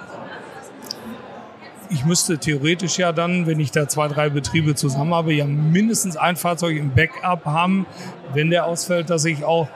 ich 1.89 2.05
müsste 2.05 2.37
theoretisch 2.37 2.97
ja 2.97 3.11
dann, 3.11 3.47
wenn 3.47 3.59
ich 3.59 3.71
da 3.71 3.87
zwei, 3.87 4.07
drei 4.07 4.29
Betriebe 4.29 4.75
zusammen 4.75 5.13
habe, 5.13 5.33
ja 5.33 5.45
mindestens 5.45 6.17
ein 6.17 6.35
Fahrzeug 6.35 6.77
im 6.77 6.93
Backup 6.93 7.45
haben, 7.45 7.85
wenn 8.33 8.49
der 8.49 8.65
ausfällt, 8.65 9.09
dass 9.09 9.25
ich 9.25 9.43
auch 9.43 9.67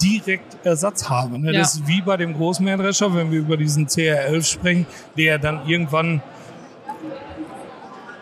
direkt 0.00 0.64
Ersatz 0.64 1.08
habe. 1.08 1.38
Ne? 1.38 1.52
Ja. 1.52 1.60
Das 1.60 1.74
ist 1.74 1.86
wie 1.86 2.02
bei 2.02 2.16
dem 2.16 2.34
Großmähdrescher, 2.34 3.14
wenn 3.14 3.30
wir 3.30 3.40
über 3.40 3.56
diesen 3.56 3.86
CR11 3.86 4.44
sprechen, 4.44 4.86
der 5.16 5.38
dann 5.38 5.66
irgendwann 5.66 6.22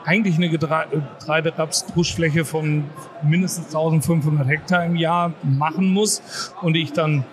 eigentlich 0.04 0.36
eine 0.36 0.48
Getreideraps-Druschfläche 0.48 2.44
von 2.46 2.84
mindestens 3.22 3.66
1500 3.66 4.48
Hektar 4.48 4.86
im 4.86 4.96
Jahr 4.96 5.34
machen 5.42 5.92
muss 5.92 6.22
und 6.62 6.76
ich 6.76 6.92
dann 6.94 7.24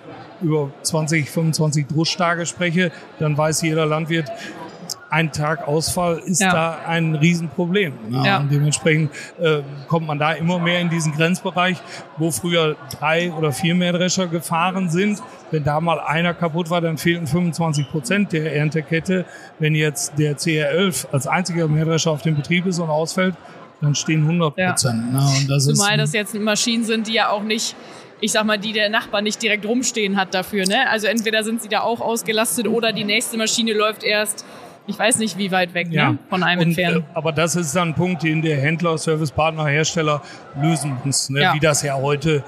über 0.41 0.69
20, 0.81 1.29
25 1.29 1.87
Druschtage 1.87 2.45
spreche, 2.45 2.91
dann 3.19 3.37
weiß 3.37 3.61
jeder 3.61 3.85
Landwirt, 3.85 4.29
ein 5.09 5.31
Tag 5.31 5.67
Ausfall 5.67 6.19
ist 6.19 6.41
ja. 6.41 6.51
da 6.51 6.79
ein 6.87 7.15
Riesenproblem. 7.15 7.93
Ja, 8.09 8.25
ja. 8.25 8.37
Und 8.39 8.51
dementsprechend 8.51 9.11
äh, 9.39 9.61
kommt 9.87 10.07
man 10.07 10.19
da 10.19 10.33
immer 10.33 10.59
mehr 10.59 10.79
in 10.79 10.89
diesen 10.89 11.13
Grenzbereich, 11.13 11.77
wo 12.17 12.31
früher 12.31 12.75
drei 12.97 13.31
oder 13.31 13.51
vier 13.51 13.75
Mähdrescher 13.75 14.27
gefahren 14.27 14.89
sind. 14.89 15.21
Wenn 15.51 15.63
da 15.63 15.79
mal 15.79 15.99
einer 15.99 16.33
kaputt 16.33 16.69
war, 16.69 16.81
dann 16.81 16.97
fehlten 16.97 17.27
25 17.27 17.89
Prozent 17.89 18.33
der 18.33 18.55
Erntekette. 18.55 19.25
Wenn 19.59 19.75
jetzt 19.75 20.17
der 20.17 20.37
CR11 20.37 21.07
als 21.11 21.27
einziger 21.27 21.67
Mähdrescher 21.67 22.11
auf 22.11 22.21
dem 22.21 22.35
Betrieb 22.35 22.65
ist 22.65 22.79
und 22.79 22.89
ausfällt, 22.89 23.35
dann 23.81 23.95
stehen 23.95 24.21
100 24.21 24.55
Prozent. 24.55 25.03
Ja. 25.13 25.29
Das 25.47 25.65
Zumal 25.65 25.97
das 25.97 26.13
jetzt 26.13 26.33
Maschinen 26.33 26.83
sind, 26.83 27.07
die 27.07 27.13
ja 27.13 27.29
auch 27.29 27.43
nicht 27.43 27.75
ich 28.21 28.31
sag 28.31 28.45
mal, 28.45 28.57
die 28.57 28.71
der 28.71 28.89
Nachbar 28.89 29.21
nicht 29.21 29.41
direkt 29.41 29.65
rumstehen 29.65 30.15
hat 30.15 30.33
dafür. 30.33 30.65
Ne? 30.65 30.89
Also 30.89 31.07
entweder 31.07 31.43
sind 31.43 31.61
sie 31.61 31.67
da 31.69 31.81
auch 31.81 31.99
ausgelastet 31.99 32.67
oder 32.67 32.93
die 32.93 33.03
nächste 33.03 33.37
Maschine 33.37 33.73
läuft 33.73 34.03
erst 34.03 34.45
ich 34.87 34.97
weiß 34.97 35.17
nicht, 35.17 35.37
wie 35.37 35.51
weit 35.51 35.73
weg 35.73 35.87
ja. 35.91 36.11
ne? 36.11 36.17
von 36.29 36.43
einem 36.43 36.61
und, 36.61 36.67
entfernt. 36.67 36.97
Äh, 36.97 37.01
aber 37.13 37.31
das 37.31 37.55
ist 37.55 37.75
dann 37.75 37.89
ein 37.89 37.95
Punkt, 37.95 38.23
den 38.23 38.41
der 38.41 38.57
Händler, 38.57 38.97
Servicepartner, 38.97 39.65
Hersteller 39.65 40.21
lösen 40.61 40.97
muss. 41.03 41.29
Ne? 41.29 41.41
Ja. 41.41 41.53
Wie 41.53 41.59
das 41.59 41.81
ja 41.81 41.95
heute 41.95 42.43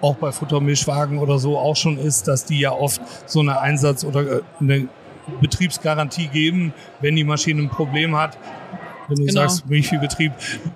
auch 0.00 0.16
bei 0.16 0.32
Futtermischwagen 0.32 1.18
oder 1.18 1.38
so 1.38 1.58
auch 1.58 1.76
schon 1.76 1.98
ist, 1.98 2.28
dass 2.28 2.44
die 2.44 2.60
ja 2.60 2.72
oft 2.72 3.00
so 3.26 3.40
eine 3.40 3.60
Einsatz- 3.60 4.04
oder 4.04 4.20
äh, 4.20 4.40
eine 4.60 4.88
Betriebsgarantie 5.40 6.28
geben, 6.28 6.72
wenn 7.00 7.16
die 7.16 7.24
Maschine 7.24 7.62
ein 7.62 7.68
Problem 7.68 8.16
hat. 8.16 8.38
Wenn 9.08 9.16
du 9.16 9.24
genau. 9.24 9.40
sagst 9.40 9.66
Milchviehbetrieb, 9.66 10.32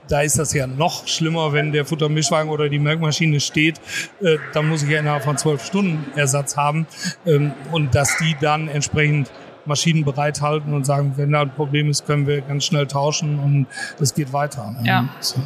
da 0.08 0.22
ist 0.22 0.38
das 0.38 0.54
ja 0.54 0.66
noch 0.66 1.06
schlimmer, 1.06 1.52
wenn 1.52 1.70
der 1.70 1.84
Futtermischwagen 1.84 2.50
oder 2.50 2.70
die 2.70 2.78
Melkmaschine 2.78 3.40
steht, 3.40 3.78
äh, 4.22 4.38
dann 4.54 4.68
muss 4.68 4.82
ich 4.82 4.88
ja 4.88 5.00
innerhalb 5.00 5.22
von 5.22 5.36
zwölf 5.36 5.64
Stunden 5.64 6.06
Ersatz 6.16 6.56
haben 6.56 6.86
ähm, 7.26 7.52
und 7.72 7.94
dass 7.94 8.16
die 8.16 8.34
dann 8.40 8.68
entsprechend 8.68 9.30
Maschinen 9.66 10.04
bereithalten 10.04 10.74
und 10.74 10.84
sagen, 10.84 11.14
wenn 11.16 11.32
da 11.32 11.42
ein 11.42 11.54
Problem 11.54 11.88
ist, 11.88 12.06
können 12.06 12.26
wir 12.26 12.40
ganz 12.40 12.64
schnell 12.64 12.86
tauschen 12.86 13.38
und 13.38 13.66
es 14.00 14.14
geht 14.14 14.32
weiter. 14.32 14.74
Ja. 14.84 15.08
So. 15.20 15.40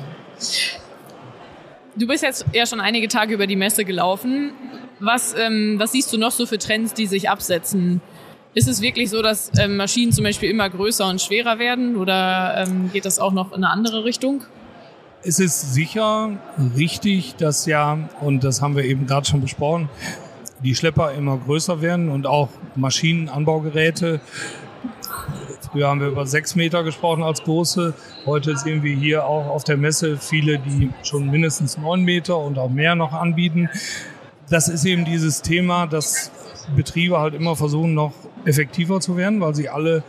Du 1.97 2.07
bist 2.07 2.23
jetzt 2.23 2.45
ja 2.53 2.67
schon 2.67 2.81
einige 2.81 3.09
Tage 3.09 3.35
über 3.35 3.47
die 3.47 3.57
Messe 3.57 3.85
gelaufen. 3.85 4.53
Was, 5.01 5.35
ähm, 5.39 5.77
was 5.79 5.93
siehst 5.93 6.13
du 6.13 6.19
noch 6.19 6.31
so 6.31 6.47
für 6.47 6.59
Trends, 6.59 6.95
die 6.95 7.07
sich 7.07 7.29
absetzen? 7.29 8.01
Ist 8.55 8.69
es 8.69 8.81
wirklich 8.81 9.11
so, 9.11 9.21
dass 9.21 9.51
ähm, 9.59 9.77
Maschinen 9.77 10.13
zum 10.13 10.25
Beispiel 10.25 10.51
immer 10.51 10.69
größer 10.71 11.07
und 11.07 11.21
schwerer 11.21 11.59
werden 11.59 11.97
oder 11.97 12.65
ähm, 12.67 12.91
geht 12.93 13.05
das 13.05 13.19
auch 13.19 13.33
noch 13.33 13.53
in 13.53 13.57
eine 13.57 13.71
andere 13.71 14.05
Richtung? 14.05 14.45
Es 15.23 15.41
ist 15.41 15.75
sicher 15.75 16.31
richtig, 16.77 17.37
dass 17.37 17.67
ja, 17.67 17.99
und 18.21 18.45
das 18.45 18.63
haben 18.63 18.77
wir 18.77 18.85
eben 18.85 19.07
gerade 19.07 19.27
schon 19.27 19.41
besprochen, 19.41 19.89
die 20.63 20.75
Schlepper 20.75 21.13
immer 21.13 21.37
größer 21.39 21.83
werden 21.83 22.09
und 22.09 22.27
auch 22.27 22.49
Maschinen, 22.75 23.29
Anbaugeräte. 23.29 24.21
Früher 25.71 25.89
haben 25.89 26.01
wir 26.01 26.09
über 26.09 26.27
sechs 26.27 26.55
Meter 26.55 26.85
gesprochen 26.85 27.23
als 27.23 27.43
große. 27.43 27.95
Heute 28.25 28.57
sehen 28.57 28.83
wir 28.83 28.95
hier 28.95 29.27
auch 29.27 29.49
auf 29.49 29.65
der 29.65 29.77
Messe 29.77 30.17
viele, 30.17 30.59
die 30.59 30.91
schon 31.03 31.31
mindestens 31.31 31.77
neun 31.77 32.03
Meter 32.03 32.39
und 32.39 32.59
auch 32.59 32.71
mehr 32.71 32.95
noch 32.95 33.13
anbieten. 33.13 33.69
Das 34.49 34.69
ist 34.69 34.85
eben 34.85 35.05
dieses 35.05 35.43
Thema, 35.43 35.87
dass 35.87 36.31
Betriebe 36.75 37.19
halt 37.19 37.35
immer 37.35 37.57
versuchen, 37.57 37.95
noch 37.95 38.13
effektiver 38.45 39.01
zu 39.01 39.17
werden, 39.17 39.41
weil 39.41 39.55
sie 39.55 39.69
alle, 39.69 40.03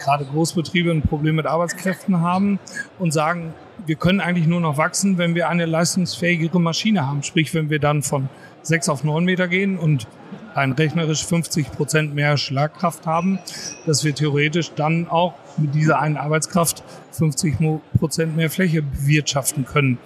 gerade 0.00 0.24
Großbetriebe, 0.24 0.90
ein 0.90 1.02
Problem 1.02 1.36
mit 1.36 1.46
Arbeitskräften 1.46 2.20
haben 2.20 2.58
und 2.98 3.12
sagen, 3.12 3.54
wir 3.86 3.96
können 3.96 4.20
eigentlich 4.20 4.46
nur 4.46 4.60
noch 4.60 4.78
wachsen, 4.78 5.18
wenn 5.18 5.34
wir 5.34 5.48
eine 5.48 5.66
leistungsfähigere 5.66 6.60
Maschine 6.60 7.06
haben. 7.06 7.22
Sprich, 7.22 7.52
wenn 7.54 7.70
wir 7.70 7.78
dann 7.78 8.02
von 8.02 8.28
sechs 8.62 8.88
auf 8.88 9.04
neun 9.04 9.24
Meter 9.24 9.48
gehen 9.48 9.78
und 9.78 10.06
ein 10.54 10.72
rechnerisch 10.72 11.24
50 11.26 11.72
Prozent 11.72 12.14
mehr 12.14 12.36
Schlagkraft 12.36 13.06
haben, 13.06 13.38
dass 13.86 14.04
wir 14.04 14.14
theoretisch 14.14 14.72
dann 14.74 15.08
auch 15.08 15.34
mit 15.56 15.74
dieser 15.74 16.00
einen 16.00 16.16
Arbeitskraft 16.16 16.82
50 17.12 17.56
Prozent 17.98 18.36
mehr 18.36 18.50
Fläche 18.50 18.82
bewirtschaften 18.82 19.64
können. 19.66 19.98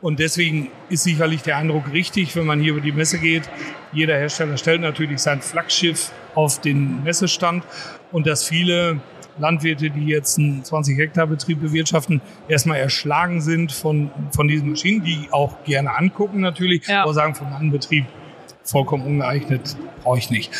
Und 0.00 0.18
deswegen 0.18 0.68
ist 0.88 1.04
sicherlich 1.04 1.42
der 1.42 1.58
Eindruck 1.58 1.92
richtig, 1.92 2.34
wenn 2.34 2.46
man 2.46 2.60
hier 2.60 2.72
über 2.72 2.80
die 2.80 2.92
Messe 2.92 3.18
geht. 3.18 3.48
Jeder 3.92 4.16
Hersteller 4.16 4.56
stellt 4.56 4.80
natürlich 4.80 5.20
sein 5.20 5.42
Flaggschiff 5.42 6.10
auf 6.34 6.60
den 6.60 7.04
Messestand 7.04 7.64
und 8.10 8.26
dass 8.26 8.42
viele 8.42 9.00
Landwirte, 9.38 9.90
die 9.90 10.06
jetzt 10.06 10.38
einen 10.38 10.64
20 10.64 10.98
Hektar 10.98 11.26
Betrieb 11.26 11.60
bewirtschaften, 11.60 12.20
erstmal 12.48 12.78
erschlagen 12.78 13.40
sind 13.40 13.72
von, 13.72 14.10
von 14.30 14.48
diesen 14.48 14.70
Maschinen, 14.70 15.04
die 15.04 15.28
auch 15.30 15.62
gerne 15.64 15.96
angucken 15.96 16.40
natürlich, 16.40 16.86
ja. 16.86 17.02
aber 17.02 17.14
sagen, 17.14 17.34
für 17.34 17.44
meinen 17.44 17.70
Betrieb 17.70 18.06
vollkommen 18.64 19.04
ungeeignet, 19.04 19.76
brauche 20.02 20.18
ich 20.18 20.30
nicht. 20.30 20.50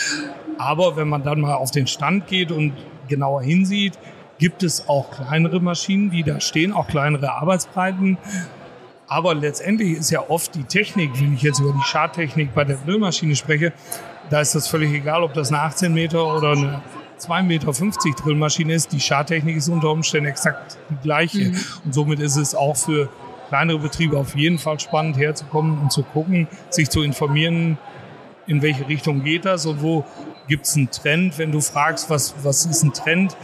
Aber 0.58 0.96
wenn 0.96 1.08
man 1.08 1.22
dann 1.22 1.40
mal 1.40 1.54
auf 1.54 1.70
den 1.70 1.86
Stand 1.86 2.26
geht 2.26 2.52
und 2.52 2.72
genauer 3.08 3.42
hinsieht, 3.42 3.98
gibt 4.38 4.62
es 4.62 4.88
auch 4.88 5.10
kleinere 5.10 5.60
Maschinen, 5.60 6.10
die 6.10 6.22
da 6.22 6.40
stehen, 6.40 6.72
auch 6.72 6.88
kleinere 6.88 7.32
Arbeitsbreiten. 7.32 8.18
Aber 9.06 9.34
letztendlich 9.34 9.98
ist 9.98 10.10
ja 10.10 10.28
oft 10.28 10.54
die 10.54 10.64
Technik, 10.64 11.10
wenn 11.20 11.34
ich 11.34 11.42
jetzt 11.42 11.60
über 11.60 11.72
die 11.72 11.84
Schadtechnik 11.84 12.54
bei 12.54 12.64
der 12.64 12.76
Drillmaschine 12.76 13.36
spreche, 13.36 13.72
da 14.30 14.40
ist 14.40 14.54
das 14.54 14.66
völlig 14.66 14.92
egal, 14.92 15.22
ob 15.22 15.34
das 15.34 15.52
eine 15.52 15.60
18 15.60 15.92
Meter 15.92 16.34
oder 16.34 16.52
eine 16.52 16.82
2,50 17.22 17.42
Meter 17.42 18.22
Drillmaschine 18.22 18.74
ist. 18.74 18.92
Die 18.92 19.00
Schartechnik 19.00 19.56
ist 19.56 19.68
unter 19.68 19.90
Umständen 19.90 20.28
exakt 20.28 20.78
die 20.90 20.96
gleiche. 21.02 21.50
Mhm. 21.50 21.60
Und 21.84 21.94
somit 21.94 22.20
ist 22.20 22.36
es 22.36 22.54
auch 22.54 22.76
für 22.76 23.08
kleinere 23.48 23.78
Betriebe 23.78 24.18
auf 24.18 24.34
jeden 24.34 24.58
Fall 24.58 24.80
spannend 24.80 25.18
herzukommen 25.18 25.78
und 25.78 25.92
zu 25.92 26.02
gucken, 26.02 26.48
sich 26.70 26.88
zu 26.88 27.02
informieren, 27.02 27.78
in 28.46 28.62
welche 28.62 28.88
Richtung 28.88 29.22
geht 29.22 29.44
das 29.44 29.66
und 29.66 29.82
wo 29.82 30.04
gibt 30.48 30.66
es 30.66 30.76
einen 30.76 30.90
Trend. 30.90 31.38
Wenn 31.38 31.52
du 31.52 31.60
fragst, 31.60 32.10
was, 32.10 32.34
was 32.42 32.66
ist 32.66 32.82
ein 32.82 32.92
Trend, 32.92 33.36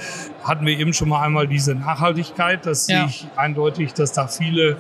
hatten 0.43 0.67
wir 0.67 0.79
eben 0.79 0.93
schon 0.93 1.09
mal 1.09 1.23
einmal 1.23 1.47
diese 1.47 1.75
Nachhaltigkeit. 1.75 2.67
Das 2.67 2.88
ja. 2.88 3.01
sehe 3.01 3.09
ich 3.09 3.27
eindeutig, 3.37 3.93
dass 3.95 4.12
da 4.12 4.27
viele, 4.27 4.79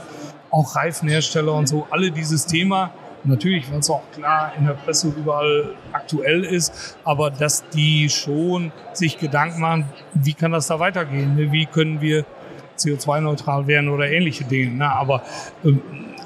auch 0.50 0.74
Reifenhersteller 0.74 1.52
und 1.52 1.68
so, 1.68 1.86
alle 1.90 2.10
dieses 2.10 2.46
Thema 2.46 2.90
Natürlich, 3.28 3.70
weil 3.70 3.80
es 3.80 3.90
auch 3.90 4.02
klar 4.12 4.52
in 4.58 4.66
der 4.66 4.74
Presse 4.74 5.08
überall 5.08 5.74
aktuell 5.92 6.44
ist, 6.44 6.96
aber 7.04 7.30
dass 7.30 7.68
die 7.70 8.08
schon 8.08 8.72
sich 8.92 9.18
Gedanken 9.18 9.60
machen, 9.60 9.84
wie 10.14 10.34
kann 10.34 10.52
das 10.52 10.66
da 10.66 10.80
weitergehen? 10.80 11.36
Ne? 11.36 11.52
Wie 11.52 11.66
können 11.66 12.00
wir 12.00 12.24
CO2-neutral 12.78 13.66
werden 13.66 13.88
oder 13.88 14.10
ähnliche 14.10 14.44
Dinge. 14.44 14.76
Ne? 14.76 14.90
Aber 14.90 15.22
ähm, 15.64 15.80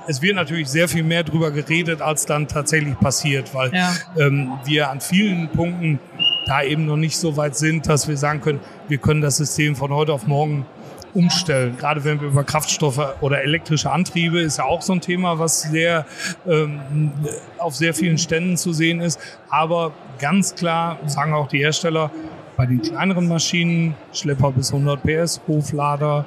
es 0.06 0.20
wird 0.20 0.36
natürlich 0.36 0.68
sehr 0.68 0.88
viel 0.88 1.02
mehr 1.02 1.24
darüber 1.24 1.50
geredet, 1.50 2.02
als 2.02 2.26
dann 2.26 2.48
tatsächlich 2.48 2.98
passiert, 2.98 3.54
weil 3.54 3.72
ja. 3.74 3.92
ähm, 4.18 4.52
wir 4.64 4.90
an 4.90 5.00
vielen 5.00 5.48
Punkten 5.48 5.98
da 6.46 6.62
eben 6.62 6.86
noch 6.86 6.96
nicht 6.96 7.16
so 7.16 7.36
weit 7.36 7.56
sind, 7.56 7.88
dass 7.88 8.08
wir 8.08 8.16
sagen 8.16 8.40
können, 8.40 8.60
wir 8.88 8.98
können 8.98 9.20
das 9.20 9.36
System 9.36 9.76
von 9.76 9.92
heute 9.92 10.12
auf 10.12 10.26
morgen 10.26 10.66
umstellen. 11.14 11.76
Gerade 11.76 12.04
wenn 12.04 12.20
wir 12.20 12.28
über 12.28 12.44
Kraftstoffe 12.44 13.00
oder 13.20 13.42
elektrische 13.42 13.90
Antriebe 13.90 14.40
ist 14.40 14.58
ja 14.58 14.64
auch 14.64 14.82
so 14.82 14.92
ein 14.92 15.00
Thema, 15.00 15.38
was 15.38 15.62
sehr 15.62 16.06
ähm, 16.46 17.12
auf 17.58 17.74
sehr 17.74 17.94
vielen 17.94 18.18
Ständen 18.18 18.56
zu 18.56 18.72
sehen 18.72 19.00
ist. 19.00 19.20
Aber 19.50 19.92
ganz 20.18 20.54
klar 20.54 20.98
sagen 21.06 21.34
auch 21.34 21.48
die 21.48 21.58
Hersteller, 21.58 22.10
bei 22.56 22.66
den 22.66 22.82
kleineren 22.82 23.28
Maschinen, 23.28 23.94
Schlepper 24.12 24.52
bis 24.52 24.72
100 24.72 25.02
PS, 25.02 25.40
Hoflader, 25.48 26.26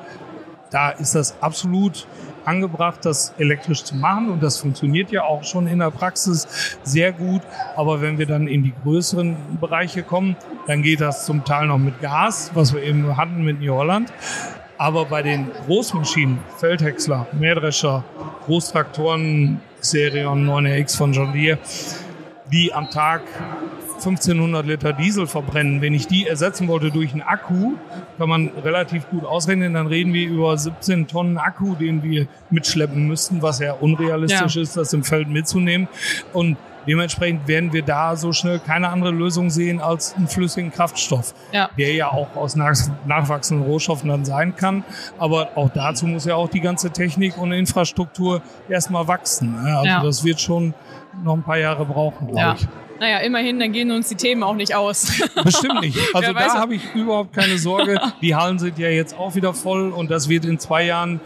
da 0.71 0.89
ist 0.89 1.15
das 1.15 1.41
absolut 1.41 2.07
angebracht, 2.43 3.05
das 3.05 3.33
elektrisch 3.37 3.83
zu 3.83 3.95
machen 3.95 4.29
und 4.29 4.43
das 4.43 4.57
funktioniert 4.57 5.11
ja 5.11 5.23
auch 5.23 5.43
schon 5.43 5.67
in 5.67 5.79
der 5.79 5.91
Praxis 5.91 6.77
sehr 6.83 7.11
gut. 7.11 7.41
Aber 7.75 8.01
wenn 8.01 8.17
wir 8.17 8.25
dann 8.25 8.47
in 8.47 8.63
die 8.63 8.73
größeren 8.83 9.35
Bereiche 9.59 10.03
kommen, 10.03 10.35
dann 10.67 10.81
geht 10.81 11.01
das 11.01 11.25
zum 11.25 11.43
Teil 11.43 11.67
noch 11.67 11.77
mit 11.77 12.01
Gas, 12.01 12.51
was 12.53 12.73
wir 12.73 12.83
eben 12.83 13.15
hatten 13.17 13.43
mit 13.43 13.61
New 13.61 13.73
Holland. 13.73 14.11
Aber 14.77 15.05
bei 15.05 15.21
den 15.21 15.51
Großmaschinen, 15.65 16.39
Feldhäcksler, 16.57 17.27
Mähdrescher, 17.31 18.03
Großtraktoren, 18.45 19.61
Xerion 19.81 20.47
9RX 20.47 20.97
von 20.97 21.13
John 21.13 21.33
Deere, 21.33 21.57
die 22.51 22.73
am 22.73 22.89
Tag 22.89 23.21
1500 23.95 24.65
Liter 24.65 24.93
Diesel 24.93 25.27
verbrennen. 25.27 25.81
Wenn 25.81 25.93
ich 25.93 26.07
die 26.07 26.27
ersetzen 26.27 26.67
wollte 26.67 26.91
durch 26.91 27.13
einen 27.13 27.21
Akku, 27.21 27.73
kann 28.17 28.29
man 28.29 28.49
relativ 28.63 29.09
gut 29.09 29.25
ausrechnen, 29.25 29.73
dann 29.73 29.87
reden 29.87 30.13
wir 30.13 30.27
über 30.27 30.57
17 30.57 31.07
Tonnen 31.07 31.37
Akku, 31.37 31.75
den 31.75 32.03
wir 32.03 32.27
mitschleppen 32.49 33.07
müssten, 33.07 33.41
was 33.41 33.59
ja 33.59 33.73
unrealistisch 33.73 34.55
ja. 34.55 34.61
ist, 34.61 34.77
das 34.77 34.93
im 34.93 35.03
Feld 35.03 35.29
mitzunehmen. 35.29 35.87
Und 36.33 36.57
Dementsprechend 36.87 37.47
werden 37.47 37.73
wir 37.73 37.81
da 37.81 38.15
so 38.15 38.33
schnell 38.33 38.59
keine 38.59 38.89
andere 38.89 39.11
Lösung 39.11 39.49
sehen 39.49 39.79
als 39.79 40.15
einen 40.15 40.27
flüssigen 40.27 40.71
Kraftstoff, 40.71 41.33
ja. 41.51 41.69
der 41.77 41.93
ja 41.93 42.11
auch 42.11 42.35
aus 42.35 42.55
nachwachsenden 42.55 43.65
Rohstoffen 43.65 44.09
dann 44.09 44.25
sein 44.25 44.55
kann. 44.55 44.83
Aber 45.17 45.49
auch 45.55 45.69
dazu 45.69 46.07
muss 46.07 46.25
ja 46.25 46.35
auch 46.35 46.49
die 46.49 46.61
ganze 46.61 46.91
Technik 46.91 47.37
und 47.37 47.51
Infrastruktur 47.51 48.41
erstmal 48.69 49.07
wachsen. 49.07 49.55
Also 49.65 49.85
ja. 49.85 50.03
das 50.03 50.23
wird 50.23 50.39
schon 50.41 50.73
noch 51.23 51.33
ein 51.33 51.43
paar 51.43 51.57
Jahre 51.57 51.85
brauchen, 51.85 52.27
glaube 52.27 52.39
ja. 52.39 52.55
ich. 52.55 52.67
Naja, 52.99 53.17
immerhin, 53.19 53.59
dann 53.59 53.73
gehen 53.73 53.91
uns 53.91 54.07
die 54.07 54.15
Themen 54.15 54.41
auch 54.41 54.55
nicht 54.55 54.73
aus. 54.73 55.21
Bestimmt 55.43 55.81
nicht. 55.81 55.97
Also 56.13 56.31
da 56.31 56.53
habe 56.53 56.75
ich 56.75 56.95
überhaupt 56.95 57.33
keine 57.33 57.57
Sorge. 57.57 57.99
Die 58.21 58.35
Hallen 58.35 58.57
sind 58.57 58.77
ja 58.79 58.87
jetzt 58.87 59.17
auch 59.17 59.35
wieder 59.35 59.53
voll 59.53 59.91
und 59.91 60.09
das 60.09 60.29
wird 60.29 60.45
in 60.45 60.59
zwei 60.59 60.85
Jahren 60.85 61.19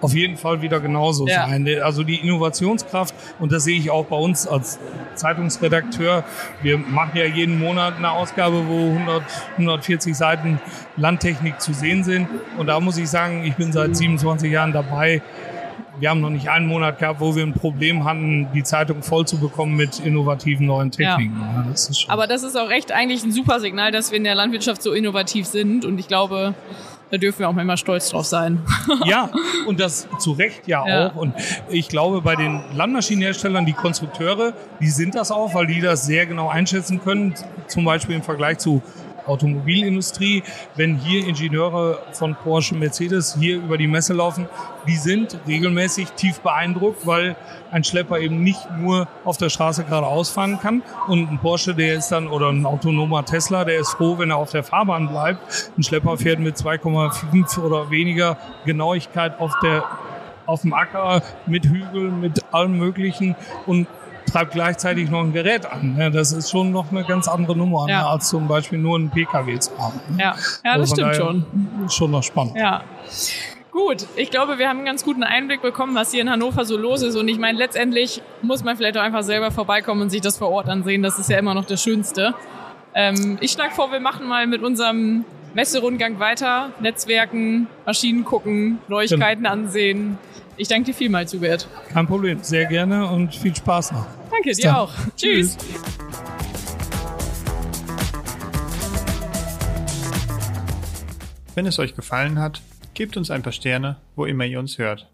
auf 0.00 0.14
jeden 0.14 0.36
Fall 0.36 0.62
wieder 0.62 0.80
genauso 0.80 1.26
Ja. 1.26 1.46
sein. 1.48 1.66
Also 1.82 2.02
die 2.02 2.16
Innovationskraft, 2.16 3.14
und 3.38 3.52
das 3.52 3.64
sehe 3.64 3.78
ich 3.78 3.90
auch 3.90 4.06
bei 4.06 4.16
uns 4.16 4.46
als 4.46 4.78
Zeitungsredakteur. 5.14 6.24
Wir 6.62 6.78
machen 6.78 7.12
ja 7.14 7.24
jeden 7.24 7.58
Monat 7.58 7.96
eine 7.96 8.10
Ausgabe, 8.10 8.66
wo 8.68 8.90
100, 8.92 9.22
140 9.56 10.14
Seiten 10.16 10.60
Landtechnik 10.96 11.60
zu 11.60 11.72
sehen 11.72 12.04
sind. 12.04 12.28
Und 12.58 12.66
da 12.66 12.78
muss 12.80 12.96
ich 12.98 13.08
sagen, 13.08 13.44
ich 13.44 13.54
bin 13.54 13.72
seit 13.72 13.96
27 13.96 14.50
Jahren 14.50 14.72
dabei. 14.72 15.22
Wir 15.98 16.10
haben 16.10 16.20
noch 16.20 16.30
nicht 16.30 16.48
einen 16.48 16.66
Monat 16.66 16.98
gehabt, 16.98 17.20
wo 17.20 17.34
wir 17.34 17.42
ein 17.42 17.54
Problem 17.54 18.04
hatten, 18.04 18.48
die 18.54 18.62
Zeitung 18.62 19.02
voll 19.02 19.26
zu 19.26 19.38
bekommen 19.38 19.76
mit 19.76 19.98
innovativen 20.00 20.66
neuen 20.66 20.90
Techniken. 20.90 21.40
Ja, 21.40 21.64
das 21.70 21.88
ist 21.88 22.00
schon 22.02 22.10
Aber 22.10 22.26
das 22.26 22.42
ist 22.42 22.56
auch 22.56 22.70
echt 22.70 22.92
eigentlich 22.92 23.24
ein 23.24 23.32
super 23.32 23.60
Signal, 23.60 23.92
dass 23.92 24.10
wir 24.10 24.18
in 24.18 24.24
der 24.24 24.34
Landwirtschaft 24.34 24.82
so 24.82 24.92
innovativ 24.92 25.46
sind. 25.46 25.84
Und 25.84 25.98
ich 25.98 26.06
glaube, 26.08 26.54
da 27.10 27.18
dürfen 27.18 27.40
wir 27.40 27.48
auch 27.48 27.52
mal 27.52 27.76
stolz 27.76 28.10
drauf 28.10 28.26
sein. 28.26 28.60
Ja, 29.04 29.30
und 29.66 29.78
das 29.80 30.08
zu 30.18 30.32
Recht 30.32 30.66
ja, 30.66 30.86
Ja. 30.86 31.06
auch. 31.08 31.16
Und 31.16 31.34
ich 31.68 31.88
glaube, 31.88 32.20
bei 32.20 32.34
den 32.34 32.60
Landmaschinenherstellern, 32.74 33.64
die 33.64 33.72
Konstrukteure, 33.72 34.52
die 34.80 34.88
sind 34.88 35.14
das 35.14 35.30
auch, 35.30 35.54
weil 35.54 35.66
die 35.66 35.80
das 35.80 36.06
sehr 36.06 36.26
genau 36.26 36.48
einschätzen 36.48 37.00
können. 37.02 37.34
Zum 37.68 37.84
Beispiel 37.84 38.16
im 38.16 38.22
Vergleich 38.22 38.58
zu 38.58 38.82
Automobilindustrie, 39.26 40.42
wenn 40.74 40.96
hier 40.96 41.26
Ingenieure 41.26 41.98
von 42.12 42.34
Porsche, 42.34 42.74
Mercedes 42.74 43.36
hier 43.38 43.56
über 43.56 43.78
die 43.78 43.86
Messe 43.86 44.14
laufen, 44.14 44.48
die 44.86 44.96
sind 44.96 45.38
regelmäßig 45.46 46.12
tief 46.12 46.40
beeindruckt, 46.40 47.06
weil 47.06 47.36
ein 47.70 47.84
Schlepper 47.84 48.18
eben 48.18 48.42
nicht 48.42 48.70
nur 48.78 49.08
auf 49.24 49.36
der 49.36 49.48
Straße 49.48 49.84
geradeaus 49.84 50.30
fahren 50.30 50.58
kann 50.60 50.82
und 51.08 51.30
ein 51.30 51.38
Porsche, 51.38 51.74
der 51.74 51.94
ist 51.94 52.10
dann, 52.10 52.28
oder 52.28 52.50
ein 52.50 52.64
autonomer 52.66 53.24
Tesla, 53.24 53.64
der 53.64 53.80
ist 53.80 53.90
froh, 53.90 54.18
wenn 54.18 54.30
er 54.30 54.36
auf 54.36 54.50
der 54.50 54.62
Fahrbahn 54.62 55.08
bleibt. 55.08 55.70
Ein 55.76 55.82
Schlepper 55.82 56.16
fährt 56.16 56.38
mit 56.38 56.56
2,5 56.56 57.58
oder 57.58 57.90
weniger 57.90 58.36
Genauigkeit 58.64 59.38
auf 59.40 59.52
der 59.62 59.84
auf 60.46 60.62
dem 60.62 60.72
Acker 60.74 61.22
mit 61.46 61.66
Hügeln, 61.66 62.20
mit 62.20 62.42
allem 62.54 62.78
Möglichen 62.78 63.34
und 63.66 63.88
treibt 64.26 64.52
gleichzeitig 64.52 65.10
noch 65.10 65.20
ein 65.22 65.32
Gerät 65.32 65.66
an. 65.66 65.96
Ja, 65.98 66.10
das 66.10 66.32
ist 66.32 66.50
schon 66.50 66.70
noch 66.72 66.90
eine 66.90 67.04
ganz 67.04 67.28
andere 67.28 67.56
Nummer, 67.56 67.86
Ja. 67.88 68.00
ne, 68.02 68.06
als 68.08 68.28
zum 68.28 68.48
Beispiel 68.48 68.78
nur 68.78 68.96
einen 68.96 69.10
PKW 69.10 69.58
zu 69.58 69.76
haben. 69.78 70.00
ne? 70.10 70.22
Ja, 70.22 70.34
ja 70.64 70.78
das 70.78 70.92
Also 70.92 70.96
von 70.96 71.12
stimmt 71.14 71.16
schon. 71.16 71.88
Schon 71.88 72.10
noch 72.10 72.22
spannend. 72.22 72.56
Ja. 72.56 72.82
Gut, 73.70 74.06
ich 74.16 74.30
glaube, 74.30 74.58
wir 74.58 74.68
haben 74.68 74.78
einen 74.78 74.86
ganz 74.86 75.04
guten 75.04 75.22
Einblick 75.22 75.60
bekommen, 75.60 75.94
was 75.94 76.10
hier 76.10 76.22
in 76.22 76.30
Hannover 76.30 76.64
so 76.64 76.78
los 76.78 77.02
ist. 77.02 77.14
Und 77.14 77.28
ich 77.28 77.38
meine, 77.38 77.58
letztendlich 77.58 78.22
muss 78.40 78.64
man 78.64 78.76
vielleicht 78.76 78.96
auch 78.96 79.02
einfach 79.02 79.22
selber 79.22 79.50
vorbeikommen 79.50 80.00
und 80.02 80.10
sich 80.10 80.22
das 80.22 80.38
vor 80.38 80.48
Ort 80.50 80.68
ansehen. 80.68 81.02
Das 81.02 81.18
ist 81.18 81.28
ja 81.28 81.38
immer 81.38 81.52
noch 81.52 81.66
das 81.66 81.82
Schönste. 81.82 82.34
Ähm, 82.94 83.36
ich 83.40 83.52
schlage 83.52 83.74
vor, 83.74 83.92
wir 83.92 84.00
machen 84.00 84.26
mal 84.26 84.46
mit 84.46 84.62
unserem 84.62 85.26
Messerundgang 85.52 86.18
weiter. 86.18 86.70
Netzwerken, 86.80 87.66
Maschinen 87.84 88.24
gucken, 88.24 88.78
Neuigkeiten 88.88 89.44
ansehen. 89.44 90.18
Ich 90.58 90.68
danke 90.68 90.86
dir 90.86 90.94
vielmals, 90.94 91.34
Hubert. 91.34 91.68
Kein 91.92 92.06
Problem. 92.06 92.42
Sehr 92.42 92.64
gerne 92.66 93.08
und 93.10 93.34
viel 93.34 93.54
Spaß 93.54 93.92
noch. 93.92 94.06
Danke, 94.30 94.48
Bis 94.50 94.56
dir 94.58 94.68
dann. 94.68 94.76
auch. 94.76 94.92
Tschüss. 95.16 95.56
Wenn 101.54 101.66
es 101.66 101.78
euch 101.78 101.94
gefallen 101.94 102.38
hat, 102.38 102.60
gebt 102.94 103.16
uns 103.16 103.30
ein 103.30 103.42
paar 103.42 103.52
Sterne, 103.52 103.96
wo 104.14 104.24
immer 104.26 104.44
ihr 104.44 104.58
uns 104.58 104.78
hört. 104.78 105.08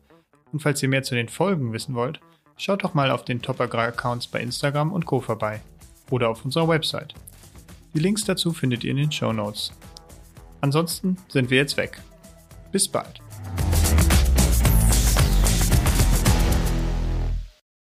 Und 0.52 0.60
falls 0.60 0.82
ihr 0.82 0.88
mehr 0.88 1.02
zu 1.02 1.14
den 1.14 1.28
Folgen 1.28 1.72
wissen 1.72 1.94
wollt, 1.94 2.20
schaut 2.56 2.84
doch 2.84 2.94
mal 2.94 3.10
auf 3.10 3.24
den 3.24 3.42
Top 3.42 3.60
Agrar 3.60 3.88
Accounts 3.88 4.26
bei 4.26 4.40
Instagram 4.40 4.92
und 4.92 5.06
Co. 5.06 5.20
vorbei. 5.20 5.60
Oder 6.10 6.28
auf 6.28 6.44
unserer 6.44 6.68
Website. 6.68 7.14
Die 7.94 8.00
Links 8.00 8.24
dazu 8.24 8.52
findet 8.52 8.84
ihr 8.84 8.90
in 8.90 8.96
den 8.98 9.12
Show 9.12 9.32
Notes. 9.32 9.72
Ansonsten 10.60 11.16
sind 11.28 11.50
wir 11.50 11.58
jetzt 11.58 11.76
weg. 11.76 12.00
Bis 12.70 12.88
bald. 12.88 13.21